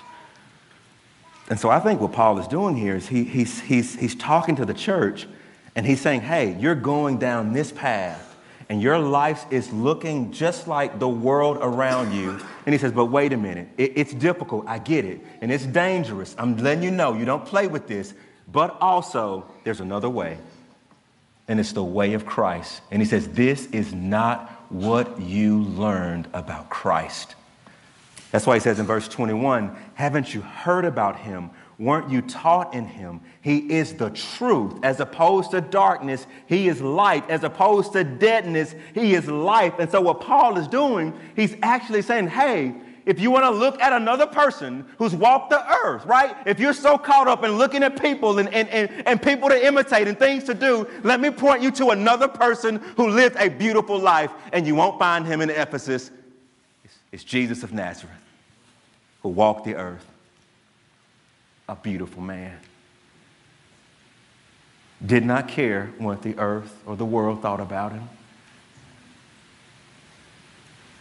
[1.50, 4.56] And so I think what Paul is doing here is he, he's, he's, he's talking
[4.58, 5.28] to the church
[5.76, 8.32] and he's saying, hey, you're going down this path
[8.72, 12.40] and your life is looking just like the world around you.
[12.66, 14.66] And he says, But wait a minute, it, it's difficult.
[14.66, 15.20] I get it.
[15.42, 16.34] And it's dangerous.
[16.38, 18.14] I'm letting you know, you don't play with this.
[18.50, 20.38] But also, there's another way.
[21.50, 22.82] And it's the way of Christ.
[22.92, 27.36] And he says, This is not what you learned about Christ.
[28.32, 31.52] That's why he says in verse 21 Haven't you heard about him?
[31.78, 33.22] Weren't you taught in him?
[33.42, 34.74] He is the truth.
[34.84, 37.28] As opposed to darkness, he is light.
[37.28, 39.74] As opposed to deadness, he is life.
[39.80, 43.82] And so, what Paul is doing, he's actually saying, hey, if you want to look
[43.82, 46.36] at another person who's walked the earth, right?
[46.46, 49.66] If you're so caught up in looking at people and, and, and, and people to
[49.66, 53.50] imitate and things to do, let me point you to another person who lived a
[53.50, 56.12] beautiful life, and you won't find him in Ephesus.
[56.84, 58.16] It's, it's Jesus of Nazareth
[59.24, 60.06] who walked the earth
[61.72, 62.58] a beautiful man.
[65.04, 68.10] Did not care what the earth or the world thought about him.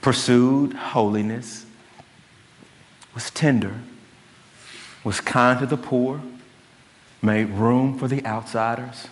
[0.01, 1.67] Pursued holiness,
[3.15, 3.75] was tender,
[5.05, 6.21] was kind to the poor,
[7.23, 9.09] made room for the outsiders,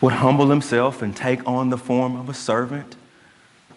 [0.00, 2.96] would humble himself and take on the form of a servant,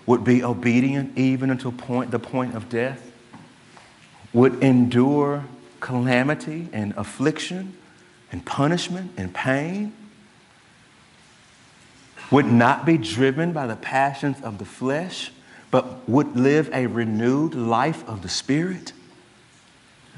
[0.05, 3.11] would be obedient even until point, the point of death
[4.35, 5.45] would endure
[5.79, 7.73] calamity and affliction
[8.33, 9.93] and punishment and pain,
[12.31, 15.31] would not be driven by the passions of the flesh,
[15.75, 18.93] but would live a renewed life of the Spirit.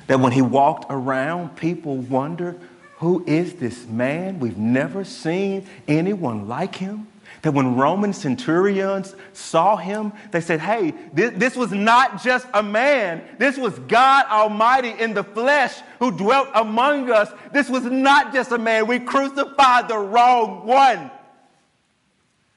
[0.05, 2.59] That when he walked around, people wondered,
[2.97, 4.37] who is this man?
[4.37, 7.07] We've never seen anyone like him
[7.41, 12.61] that when Roman centurions saw him, they said, Hey, this, this, was not just a
[12.61, 13.23] man.
[13.39, 17.31] This was God Almighty in the flesh who dwelt among us.
[17.51, 18.85] This was not just a man.
[18.85, 21.09] We crucified the wrong one.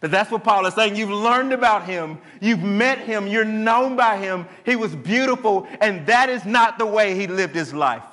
[0.00, 0.96] But that's what Paul is saying.
[0.96, 4.46] You've learned about him, you've met him, you're known by him.
[4.64, 8.04] He was beautiful, and that is not the way he lived his life.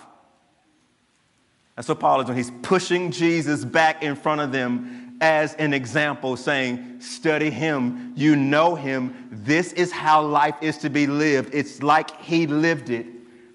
[1.75, 2.37] That's what Paul is doing.
[2.37, 8.35] He's pushing Jesus back in front of them as an example, saying, Study him, you
[8.35, 11.53] know him, this is how life is to be lived.
[11.53, 13.05] It's like he lived it.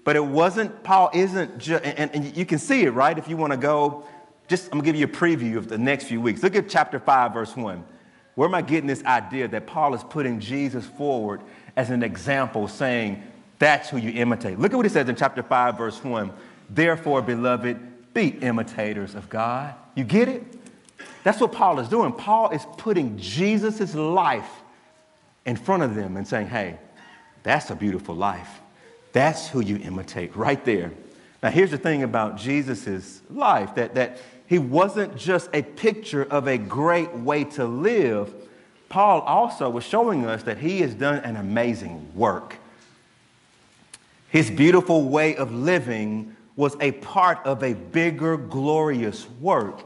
[0.03, 3.17] But it wasn't, Paul isn't just, and, and you can see it, right?
[3.17, 4.05] If you want to go,
[4.47, 6.43] just, I'm going to give you a preview of the next few weeks.
[6.43, 7.83] Look at chapter 5, verse 1.
[8.35, 11.41] Where am I getting this idea that Paul is putting Jesus forward
[11.75, 13.23] as an example, saying,
[13.59, 14.59] that's who you imitate?
[14.59, 16.31] Look at what he says in chapter 5, verse 1.
[16.69, 19.75] Therefore, beloved, be imitators of God.
[19.95, 20.43] You get it?
[21.23, 22.11] That's what Paul is doing.
[22.11, 24.49] Paul is putting Jesus' life
[25.45, 26.77] in front of them and saying, hey,
[27.43, 28.61] that's a beautiful life.
[29.11, 30.91] That's who you imitate right there.
[31.41, 36.47] Now, here's the thing about Jesus' life that, that he wasn't just a picture of
[36.47, 38.33] a great way to live.
[38.89, 42.57] Paul also was showing us that he has done an amazing work.
[44.29, 49.83] His beautiful way of living was a part of a bigger, glorious work.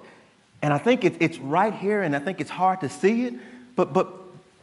[0.61, 3.33] And I think it, it's right here, and I think it's hard to see it.
[3.75, 4.13] But, but,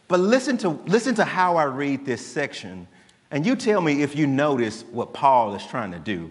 [0.09, 2.89] but listen, to, listen to how I read this section,
[3.31, 6.31] and you tell me if you notice what Paul is trying to do.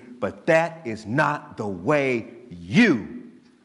[0.21, 3.23] But that is not the way you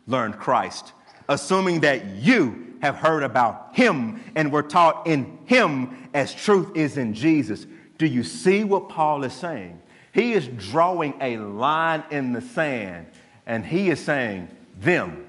[0.08, 0.92] learned Christ,
[1.28, 6.96] assuming that you have heard about him and were taught in him as truth is
[6.96, 7.66] in Jesus.
[7.98, 9.80] Do you see what Paul is saying?
[10.12, 13.06] He is drawing a line in the sand
[13.46, 14.48] and he is saying,
[14.80, 15.26] them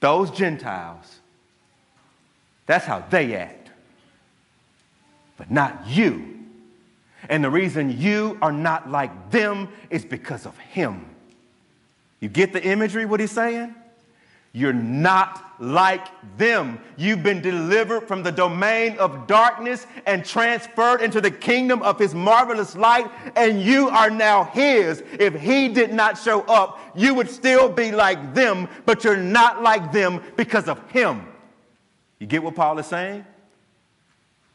[0.00, 1.20] those Gentiles,
[2.66, 3.70] that's how they act,
[5.38, 6.33] but not you.
[7.28, 11.06] And the reason you are not like them is because of him.
[12.20, 13.74] You get the imagery, what he's saying?
[14.52, 16.06] You're not like
[16.38, 16.78] them.
[16.96, 22.14] You've been delivered from the domain of darkness and transferred into the kingdom of his
[22.14, 25.02] marvelous light, and you are now his.
[25.18, 29.62] If he did not show up, you would still be like them, but you're not
[29.62, 31.26] like them because of him.
[32.20, 33.24] You get what Paul is saying?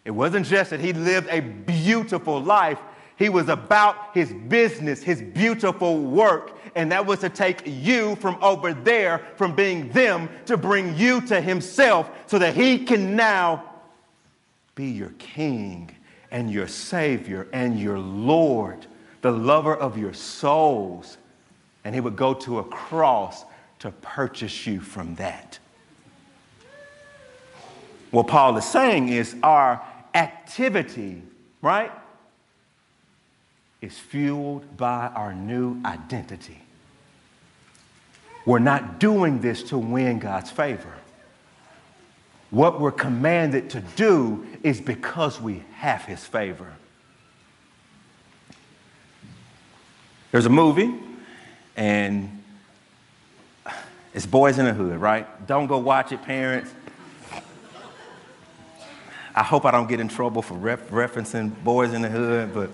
[0.10, 2.80] It wasn't just that he lived a beautiful life,
[3.16, 8.36] he was about his business, his beautiful work, and that was to take you from
[8.42, 13.64] over there, from being them, to bring you to himself so that he can now
[14.74, 15.92] be your king
[16.32, 18.88] and your savior and your Lord,
[19.22, 21.20] the lover of your souls.
[21.84, 23.46] And he would go to a cross
[23.78, 25.60] to purchase you from that.
[28.10, 29.84] What Paul is saying is our
[30.14, 31.22] activity,
[31.62, 31.92] right?
[33.82, 36.62] is fueled by our new identity.
[38.46, 40.94] We're not doing this to win God's favor.
[42.50, 46.74] What we're commanded to do is because we have His favor.
[50.32, 50.94] There's a movie,
[51.78, 52.44] and
[54.14, 55.48] it's Boyz n the Hood, right?
[55.48, 56.72] Don't go watch it, parents.
[59.36, 62.70] I hope I don't get in trouble for ref- referencing Boyz n the Hood, but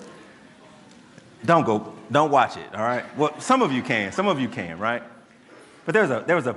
[1.46, 3.04] don't go, don't watch it, all right?
[3.18, 5.04] Well, some of you can, some of you can, right?
[5.86, 6.56] But there's a, there was a,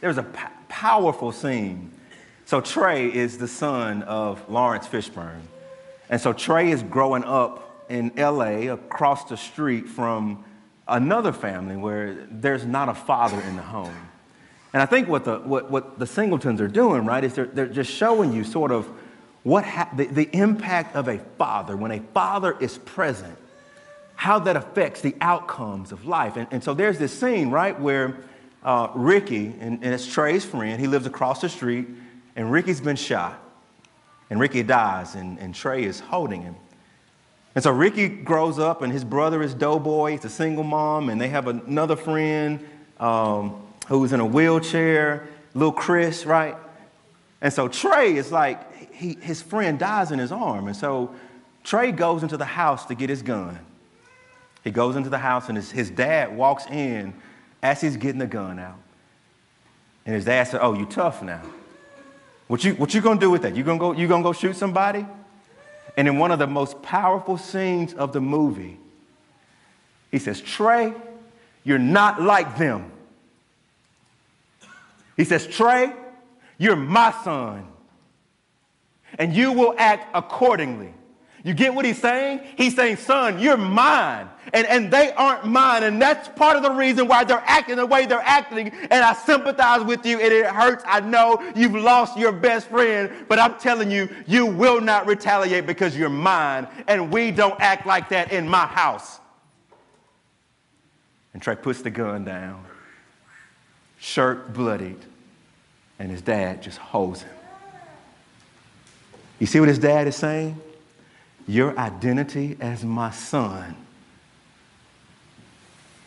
[0.00, 0.24] there's a
[0.68, 1.92] powerful scene.
[2.44, 5.42] So Trey is the son of Laurence Fishburne.
[6.10, 10.44] And so Trey is growing up in LA across the street from
[10.88, 13.94] another family where there's not a father in the home.
[14.72, 17.66] And I think what the, what, what the Singletons are doing, right, is they're, they're
[17.66, 18.88] just showing you sort of
[19.42, 21.76] what ha- the, the impact of a father.
[21.76, 23.36] When a father is present,
[24.14, 26.36] how that affects the outcomes of life.
[26.36, 28.18] And, and so there's this scene, right, where
[28.62, 31.88] uh, Ricky, and, and it's Trey's friend, he lives across the street,
[32.36, 33.38] and Ricky's been shot.
[34.30, 36.54] And Ricky dies, and, and Trey is holding him.
[37.54, 40.12] And so Ricky grows up, and his brother is Doughboy.
[40.12, 42.66] He's a single mom, and they have another friend
[42.98, 46.56] um, who's in a wheelchair, little Chris, right?
[47.42, 48.71] And so Trey is like,
[49.02, 50.68] he, his friend dies in his arm.
[50.68, 51.14] And so
[51.64, 53.58] Trey goes into the house to get his gun.
[54.62, 57.12] He goes into the house and his, his dad walks in
[57.62, 58.78] as he's getting the gun out.
[60.06, 61.42] And his dad said, Oh, you tough now.
[62.46, 63.56] What you, what you gonna do with that?
[63.56, 65.04] You gonna, go, you gonna go shoot somebody?
[65.96, 68.78] And in one of the most powerful scenes of the movie,
[70.10, 70.92] he says, Trey,
[71.64, 72.90] you're not like them.
[75.16, 75.92] He says, Trey,
[76.58, 77.66] you're my son,
[79.18, 80.92] and you will act accordingly.
[81.44, 82.40] You get what he's saying?
[82.56, 84.28] He's saying, son, you're mine.
[84.52, 85.82] And, and they aren't mine.
[85.82, 88.68] And that's part of the reason why they're acting the way they're acting.
[88.68, 90.84] And I sympathize with you and it hurts.
[90.86, 95.66] I know you've lost your best friend, but I'm telling you, you will not retaliate
[95.66, 96.68] because you're mine.
[96.86, 99.18] And we don't act like that in my house.
[101.34, 102.64] And Trey puts the gun down,
[103.98, 105.00] shirt bloodied,
[105.98, 107.32] and his dad just holds him.
[109.42, 110.60] You see what his dad is saying?
[111.46, 113.76] your identity as my son,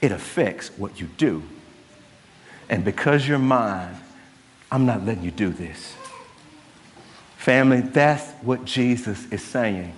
[0.01, 1.43] it affects what you do.
[2.69, 3.95] And because you're mine,
[4.71, 5.95] I'm not letting you do this.
[7.37, 9.93] Family, that's what Jesus is saying.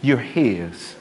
[0.00, 0.94] You're His.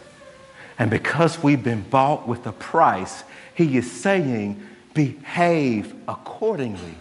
[0.79, 3.23] And because we've been bought with a price,
[3.53, 6.95] He is saying, behave accordingly.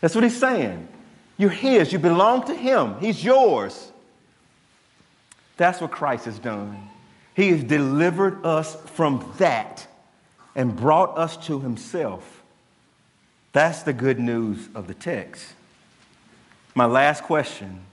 [0.00, 0.86] That's what He's saying.
[1.40, 1.90] You're His.
[1.90, 2.96] You belong to Him.
[3.00, 3.90] He's yours.
[5.56, 6.90] That's what Christ has done.
[7.34, 9.86] He has delivered us from that
[10.54, 12.42] and brought us to Himself.
[13.52, 15.54] That's the good news of the text.
[16.74, 17.86] My last question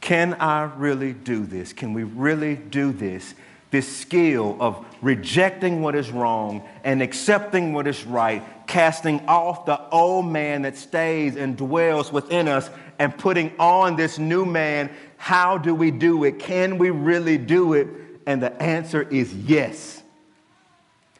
[0.00, 1.72] Can I really do this?
[1.72, 3.36] Can we really do this?
[3.74, 9.88] This skill of rejecting what is wrong and accepting what is right, casting off the
[9.88, 12.70] old man that stays and dwells within us,
[13.00, 16.38] and putting on this new man how do we do it?
[16.38, 17.88] Can we really do it?
[18.26, 20.04] And the answer is yes.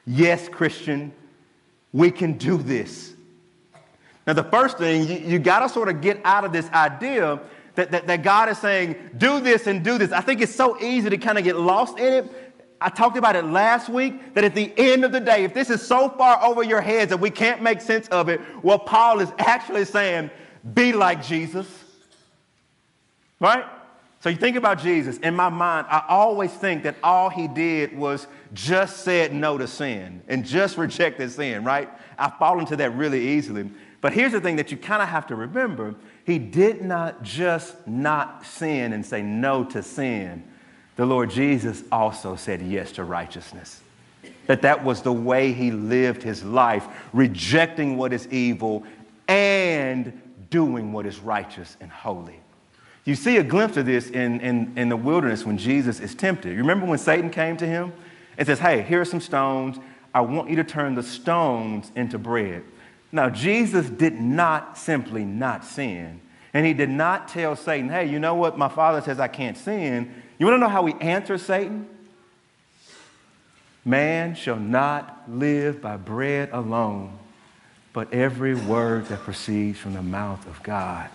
[0.07, 1.13] Yes, Christian,
[1.93, 3.15] we can do this.
[4.29, 7.41] Now, the first thing, you, you got to sort of get out of this idea
[7.75, 10.13] that, that, that God is saying, do this and do this.
[10.13, 12.44] I think it's so easy to kind of get lost in it.
[12.85, 15.71] I talked about it last week that at the end of the day, if this
[15.71, 19.21] is so far over your heads that we can't make sense of it, well, Paul
[19.21, 20.31] is actually saying,
[20.75, 21.67] be like Jesus.
[23.41, 23.65] Right?
[24.21, 27.97] So you think about Jesus, in my mind, I always think that all he did
[27.97, 31.89] was just said no to sin and just rejected sin, right?
[32.19, 33.71] I fall into that really easily.
[34.03, 35.95] But here's the thing that you kind of have to remember
[36.27, 40.45] he did not just not sin and say no to sin.
[40.97, 43.81] The Lord Jesus also said yes to righteousness.
[44.47, 48.85] That that was the way he lived his life, rejecting what is evil
[49.27, 50.21] and
[50.51, 52.41] doing what is righteous and holy.
[53.05, 56.53] You see a glimpse of this in, in, in the wilderness when Jesus is tempted.
[56.53, 57.93] You remember when Satan came to him
[58.39, 59.79] and says, Hey, here are some stones.
[60.15, 62.63] I want you to turn the stones into bread.
[63.13, 66.21] Now, Jesus did not simply not sin.
[66.55, 68.57] And he did not tell Satan, Hey, you know what?
[68.57, 70.23] My father says I can't sin.
[70.39, 71.89] You want to know how he answers Satan?
[73.85, 77.19] Man shall not live by bread alone,
[77.93, 81.11] but every word that proceeds from the mouth of God.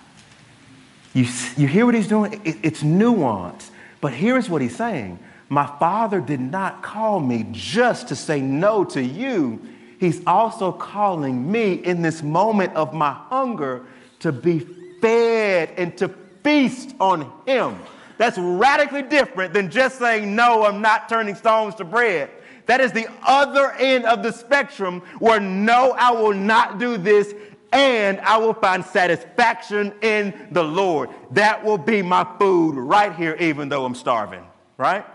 [1.13, 1.25] You,
[1.57, 2.39] you hear what he's doing?
[2.45, 3.71] It, it's nuance.
[4.01, 8.83] But here's what he's saying My father did not call me just to say no
[8.85, 9.59] to you.
[9.99, 13.85] He's also calling me in this moment of my hunger
[14.19, 14.59] to be
[15.01, 16.07] fed and to
[16.43, 17.77] feast on him.
[18.19, 22.29] That's radically different than just saying, No, I'm not turning stones to bread.
[22.65, 27.33] That is the other end of the spectrum where no, I will not do this
[27.71, 31.09] and I will find satisfaction in the Lord.
[31.31, 34.45] That will be my food right here, even though I'm starving,
[34.75, 35.05] right?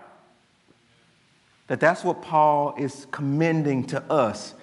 [1.67, 4.55] That that's what Paul is commending to us.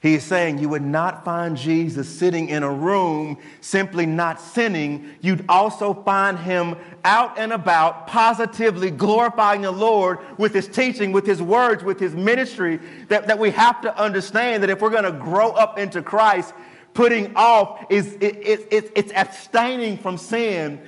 [0.00, 5.12] He is saying you would not find Jesus sitting in a room simply not sinning.
[5.20, 11.26] You'd also find him out and about, positively glorifying the Lord with his teaching, with
[11.26, 12.78] his words, with his ministry.
[13.08, 16.54] That, that we have to understand that if we're going to grow up into Christ,
[16.98, 20.80] Putting off is it, it, it, it's abstaining from sin,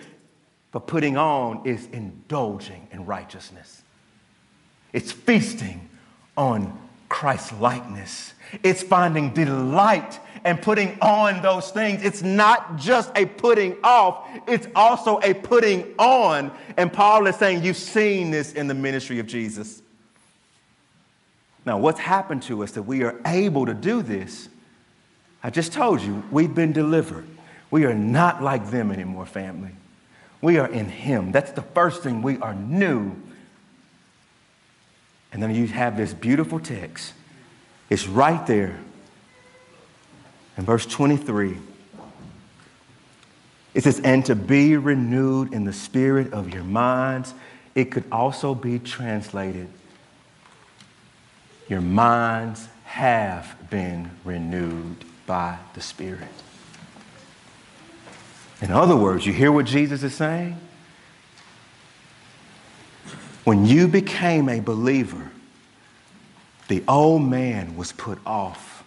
[0.73, 3.83] but putting on is indulging in righteousness.
[4.93, 5.89] It's feasting
[6.37, 6.77] on
[7.09, 8.35] Christ's likeness.
[8.63, 12.03] It's finding delight and putting on those things.
[12.03, 16.51] It's not just a putting off, it's also a putting on.
[16.77, 19.83] And Paul is saying, You've seen this in the ministry of Jesus.
[21.67, 24.49] Now, what's happened to us that we are able to do this
[25.43, 27.27] I just told you, we've been delivered.
[27.71, 29.71] We are not like them anymore, family.
[30.43, 31.33] We are in Him.
[31.33, 32.23] That's the first thing.
[32.23, 33.13] We are new.
[35.33, 37.15] And then you have this beautiful text.
[37.91, 38.79] It's right there
[40.57, 41.59] in verse 23.
[43.75, 47.35] It says, and to be renewed in the spirit of your minds.
[47.75, 49.69] It could also be translated,
[51.69, 56.29] your minds have been renewed by the Spirit.
[58.61, 60.57] In other words, you hear what Jesus is saying?
[63.45, 65.31] When you became a believer,
[66.71, 68.85] the old man was put off,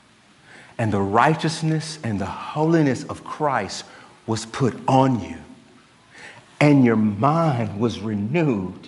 [0.78, 3.84] and the righteousness and the holiness of Christ
[4.26, 5.36] was put on you,
[6.62, 8.88] and your mind was renewed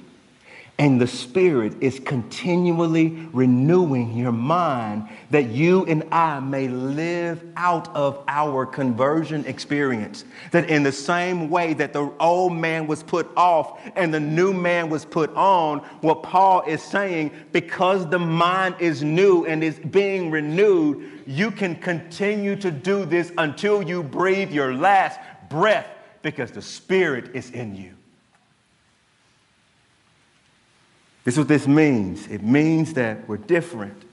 [0.77, 7.87] and the Spirit is continually renewing your mind that you and I may live out
[7.95, 10.25] of our conversion experience.
[10.51, 14.51] That in the same way that the old man was put off and the new
[14.51, 19.79] man was put on, what Paul is saying, because the mind is new and is
[19.79, 25.87] being renewed, you can continue to do this until you breathe your last breath
[26.21, 27.94] because the Spirit is in you.
[31.25, 34.03] This is what this means it means that we're different.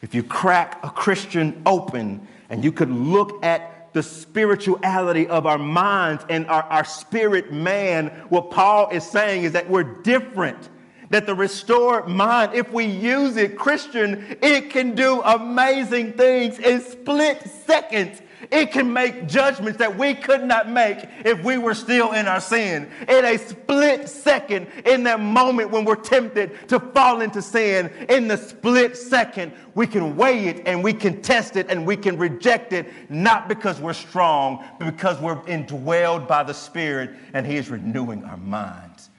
[0.00, 5.58] If you crack a Christian open and you could look at the spirituality of our
[5.58, 10.70] minds and our, our spirit man, what Paul is saying is that we're different.
[11.10, 16.80] That the restored mind, if we use it, Christian, it can do amazing things in
[16.80, 22.12] split seconds it can make judgments that we could not make if we were still
[22.12, 22.90] in our sin.
[23.08, 28.28] In a split second, in that moment when we're tempted to fall into sin, in
[28.28, 32.18] the split second, we can weigh it and we can test it and we can
[32.18, 37.56] reject it, not because we're strong, but because we're indwelled by the Spirit and He
[37.56, 39.10] is renewing our minds.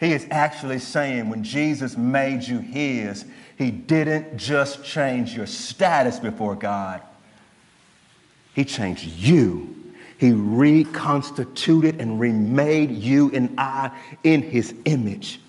[0.00, 3.24] He is actually saying when Jesus made you His,
[3.56, 7.02] He didn't just change your status before God.
[8.56, 9.76] He changed you.
[10.16, 13.90] He reconstituted and remade you and I
[14.24, 15.40] in his image.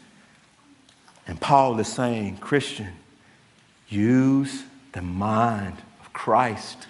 [1.26, 2.90] And Paul is saying, Christian,
[3.88, 6.86] use the mind of Christ.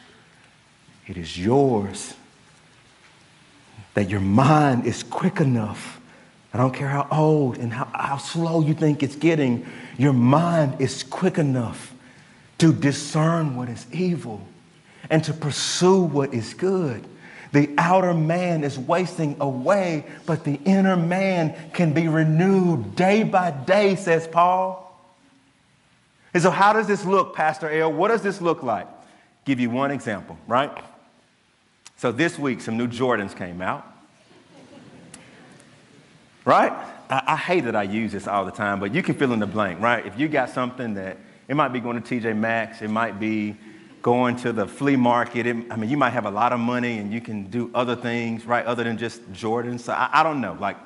[1.05, 2.15] It is yours.
[3.93, 6.01] That your mind is quick enough
[6.53, 10.82] I don't care how old and how, how slow you think it's getting, your mind
[10.82, 11.93] is quick enough
[12.57, 14.41] to discern what is evil
[15.10, 17.05] and to pursue what is good.
[17.51, 23.51] The outer man is wasting away, but the inner man can be renewed day by
[23.51, 24.84] day, says Paul.
[26.34, 27.91] And so, how does this look, Pastor L?
[27.91, 28.88] What does this look like?
[29.45, 30.72] Give you one example, right?
[31.95, 33.86] So, this week, some new Jordans came out.
[36.43, 36.72] Right?
[37.10, 39.39] I, I hate that I use this all the time, but you can fill in
[39.39, 40.05] the blank, right?
[40.05, 43.55] If you got something that it might be going to TJ Maxx, it might be
[44.01, 45.45] going to the flea market.
[45.45, 47.95] It, I mean, you might have a lot of money and you can do other
[47.95, 49.81] things, right, other than just Jordans.
[49.81, 50.57] So I, I don't know.
[50.59, 50.77] Like,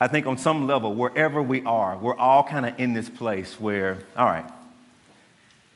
[0.00, 3.60] I think on some level, wherever we are, we're all kind of in this place
[3.60, 4.50] where, all right,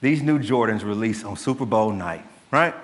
[0.01, 2.75] these new Jordans release on Super Bowl night, right?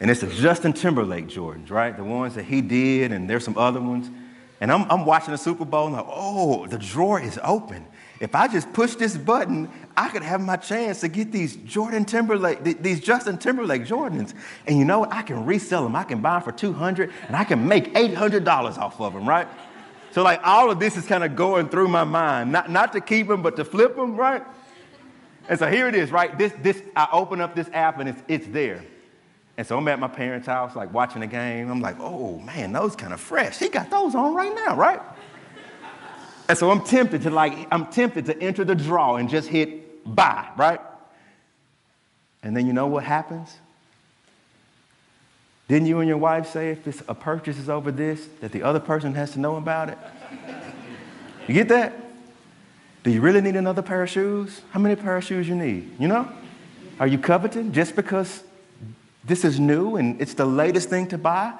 [0.00, 1.96] And it's the Justin Timberlake Jordans, right?
[1.96, 4.08] The ones that he did, and there's some other ones.
[4.64, 7.84] And I'm, I'm watching the Super Bowl, and like, oh, the drawer is open.
[8.18, 12.06] If I just push this button, I could have my chance to get these Jordan
[12.06, 14.32] Timberlake, these Justin Timberlake Jordans.
[14.66, 15.12] And you know what?
[15.12, 15.94] I can resell them.
[15.94, 19.46] I can buy them for 200 and I can make $800 off of them, right?
[20.12, 23.02] So like all of this is kind of going through my mind, not, not to
[23.02, 24.42] keep them, but to flip them, right?
[25.46, 26.38] And so here it is, right?
[26.38, 28.82] This, this, I open up this app and it's, it's there.
[29.56, 31.70] And so I'm at my parents' house, like watching the game.
[31.70, 33.58] I'm like, oh man, those kind of fresh.
[33.58, 35.00] He got those on right now, right?
[36.48, 40.14] And so I'm tempted to like, I'm tempted to enter the draw and just hit
[40.14, 40.80] buy, right?
[42.42, 43.56] And then you know what happens?
[45.68, 48.62] Didn't you and your wife say if this, a purchase is over this, that the
[48.62, 49.98] other person has to know about it?
[51.48, 51.94] You get that?
[53.02, 54.60] Do you really need another pair of shoes?
[54.70, 55.98] How many pair of shoes you need?
[55.98, 56.30] You know?
[57.00, 58.42] Are you coveting just because
[59.24, 61.54] this is new and it's the latest thing to buy?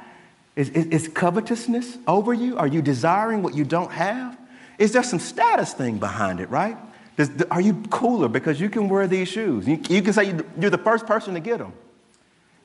[0.57, 2.57] Is, is, is covetousness over you?
[2.57, 4.39] Are you desiring what you don't have?
[4.79, 6.77] Is there some status thing behind it, right?
[7.17, 9.67] Does, are you cooler because you can wear these shoes?
[9.67, 11.73] You, you can say you're the first person to get them.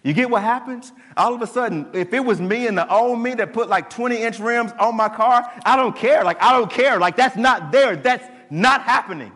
[0.04, 0.92] You get what happens?
[1.18, 3.90] All of a sudden, if it was me and the old me that put like
[3.90, 6.24] 20 inch rims on my car, I don't care.
[6.24, 7.00] Like, I don't care.
[7.00, 7.96] Like, that's not there.
[7.96, 9.32] That's not happening.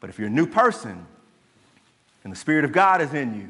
[0.00, 1.06] But if you're a new person
[2.24, 3.48] and the Spirit of God is in you,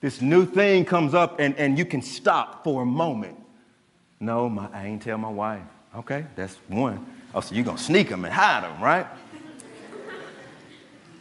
[0.00, 3.36] this new thing comes up and, and you can stop for a moment.
[4.20, 5.62] No, my, I ain't tell my wife.
[5.96, 7.04] Okay, that's one.
[7.34, 9.06] Oh, so you're going to sneak them and hide them, right?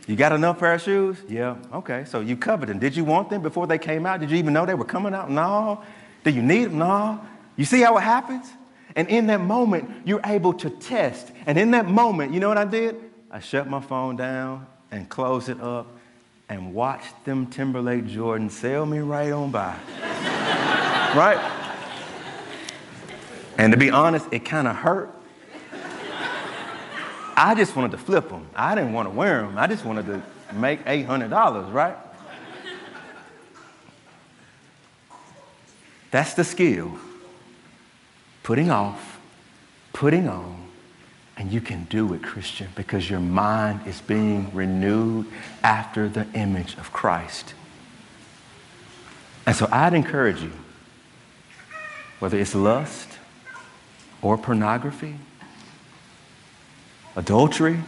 [0.07, 1.17] You got enough pair of shoes?
[1.27, 1.57] Yeah.
[1.73, 2.05] Okay.
[2.05, 2.79] So you covered them.
[2.79, 4.21] Did you want them before they came out?
[4.21, 5.29] Did you even know they were coming out?
[5.29, 5.83] No.
[6.23, 6.77] Do you need them?
[6.77, 7.19] No.
[7.57, 8.49] You see how it happens?
[8.95, 11.31] And in that moment, you're able to test.
[11.45, 12.95] And in that moment, you know what I did?
[13.29, 15.96] I shut my phone down and closed it up
[16.49, 19.77] and watched them Timberlake Jordan sail me right on by.
[21.15, 21.53] right?
[23.57, 25.17] And to be honest, it kind of hurt
[27.39, 28.47] I just wanted to flip them.
[28.55, 29.59] I didn't want to wear them.
[29.59, 30.23] I just wanted to
[30.55, 31.95] make $800, right?
[36.09, 36.97] That's the skill.
[38.41, 39.19] Putting off,
[39.93, 40.56] putting on,
[41.37, 45.27] and you can do it, Christian, because your mind is being renewed
[45.63, 47.53] after the image of Christ.
[49.45, 50.51] And so I'd encourage you,
[52.19, 53.07] whether it's lust
[54.21, 55.15] or pornography
[57.17, 57.79] adultery,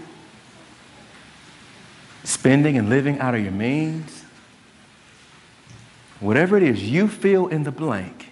[2.24, 4.24] spending and living out of your means,
[6.20, 8.32] whatever it is you feel in the blank,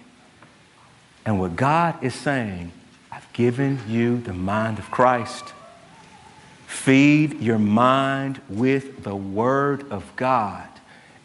[1.24, 2.72] and what God is saying,
[3.18, 5.52] I've given you the mind of Christ.
[6.68, 10.68] Feed your mind with the Word of God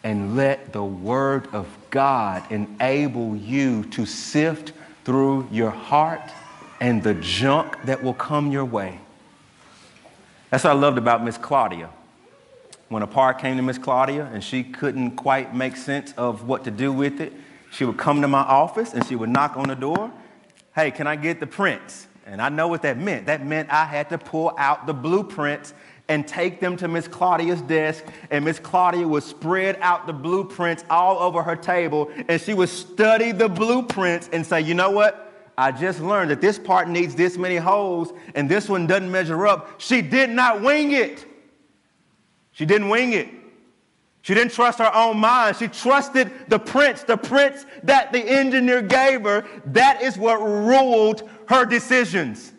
[0.02, 4.72] and let the Word of God enable you to sift
[5.04, 6.32] through your heart
[6.80, 8.98] and the junk that will come your way.
[10.50, 11.90] That's what I loved about Miss Claudia.
[12.88, 16.64] When a part came to Miss Claudia and she couldn't quite make sense of what
[16.64, 17.32] to do with it,
[17.70, 20.10] she would come to my office and she would knock on the door.
[20.74, 22.08] Hey, can I get the prints?
[22.26, 23.26] And I know what that meant.
[23.26, 25.74] That meant I had to pull out the blueprints
[26.08, 30.84] and take them to Miss Claudia's desk, and Miss Claudia would spread out the blueprints
[30.90, 35.24] all over her table, and she would study the blueprints and say, you know what?
[35.56, 39.46] I just learned that this part needs this many holes and this one doesn't measure
[39.46, 39.80] up.
[39.80, 41.24] She did not wing it.
[42.52, 43.28] She didn't wing it.
[44.24, 45.58] She didn't trust her own mind.
[45.58, 49.44] She trusted the prints, the prints that the engineer gave her.
[49.66, 52.54] That is what ruled her decisions.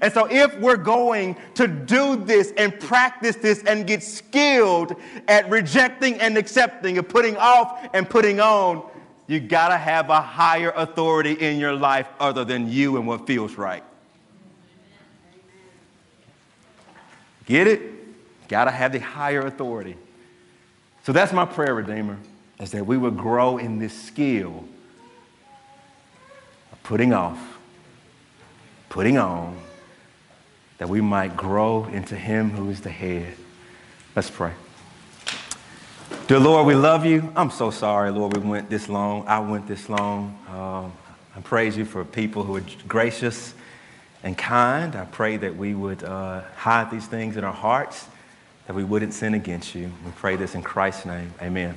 [0.00, 4.94] And so, if we're going to do this and practice this and get skilled
[5.26, 8.88] at rejecting and accepting and putting off and putting on,
[9.26, 13.58] you gotta have a higher authority in your life other than you and what feels
[13.58, 13.82] right.
[17.44, 17.82] Get it?
[18.46, 19.96] Gotta have the higher authority.
[21.08, 22.18] So that's my prayer, Redeemer,
[22.60, 24.62] is that we would grow in this skill
[26.70, 27.58] of putting off,
[28.90, 29.58] putting on,
[30.76, 33.32] that we might grow into Him who is the head.
[34.14, 34.52] Let's pray.
[36.26, 37.32] Dear Lord, we love you.
[37.34, 39.26] I'm so sorry, Lord, we went this long.
[39.26, 40.38] I went this long.
[40.50, 40.92] Um,
[41.34, 43.54] I praise you for people who are gracious
[44.22, 44.94] and kind.
[44.94, 48.04] I pray that we would uh, hide these things in our hearts,
[48.68, 49.90] that we wouldn't sin against you.
[50.04, 51.32] We pray this in Christ's name.
[51.40, 51.74] Amen.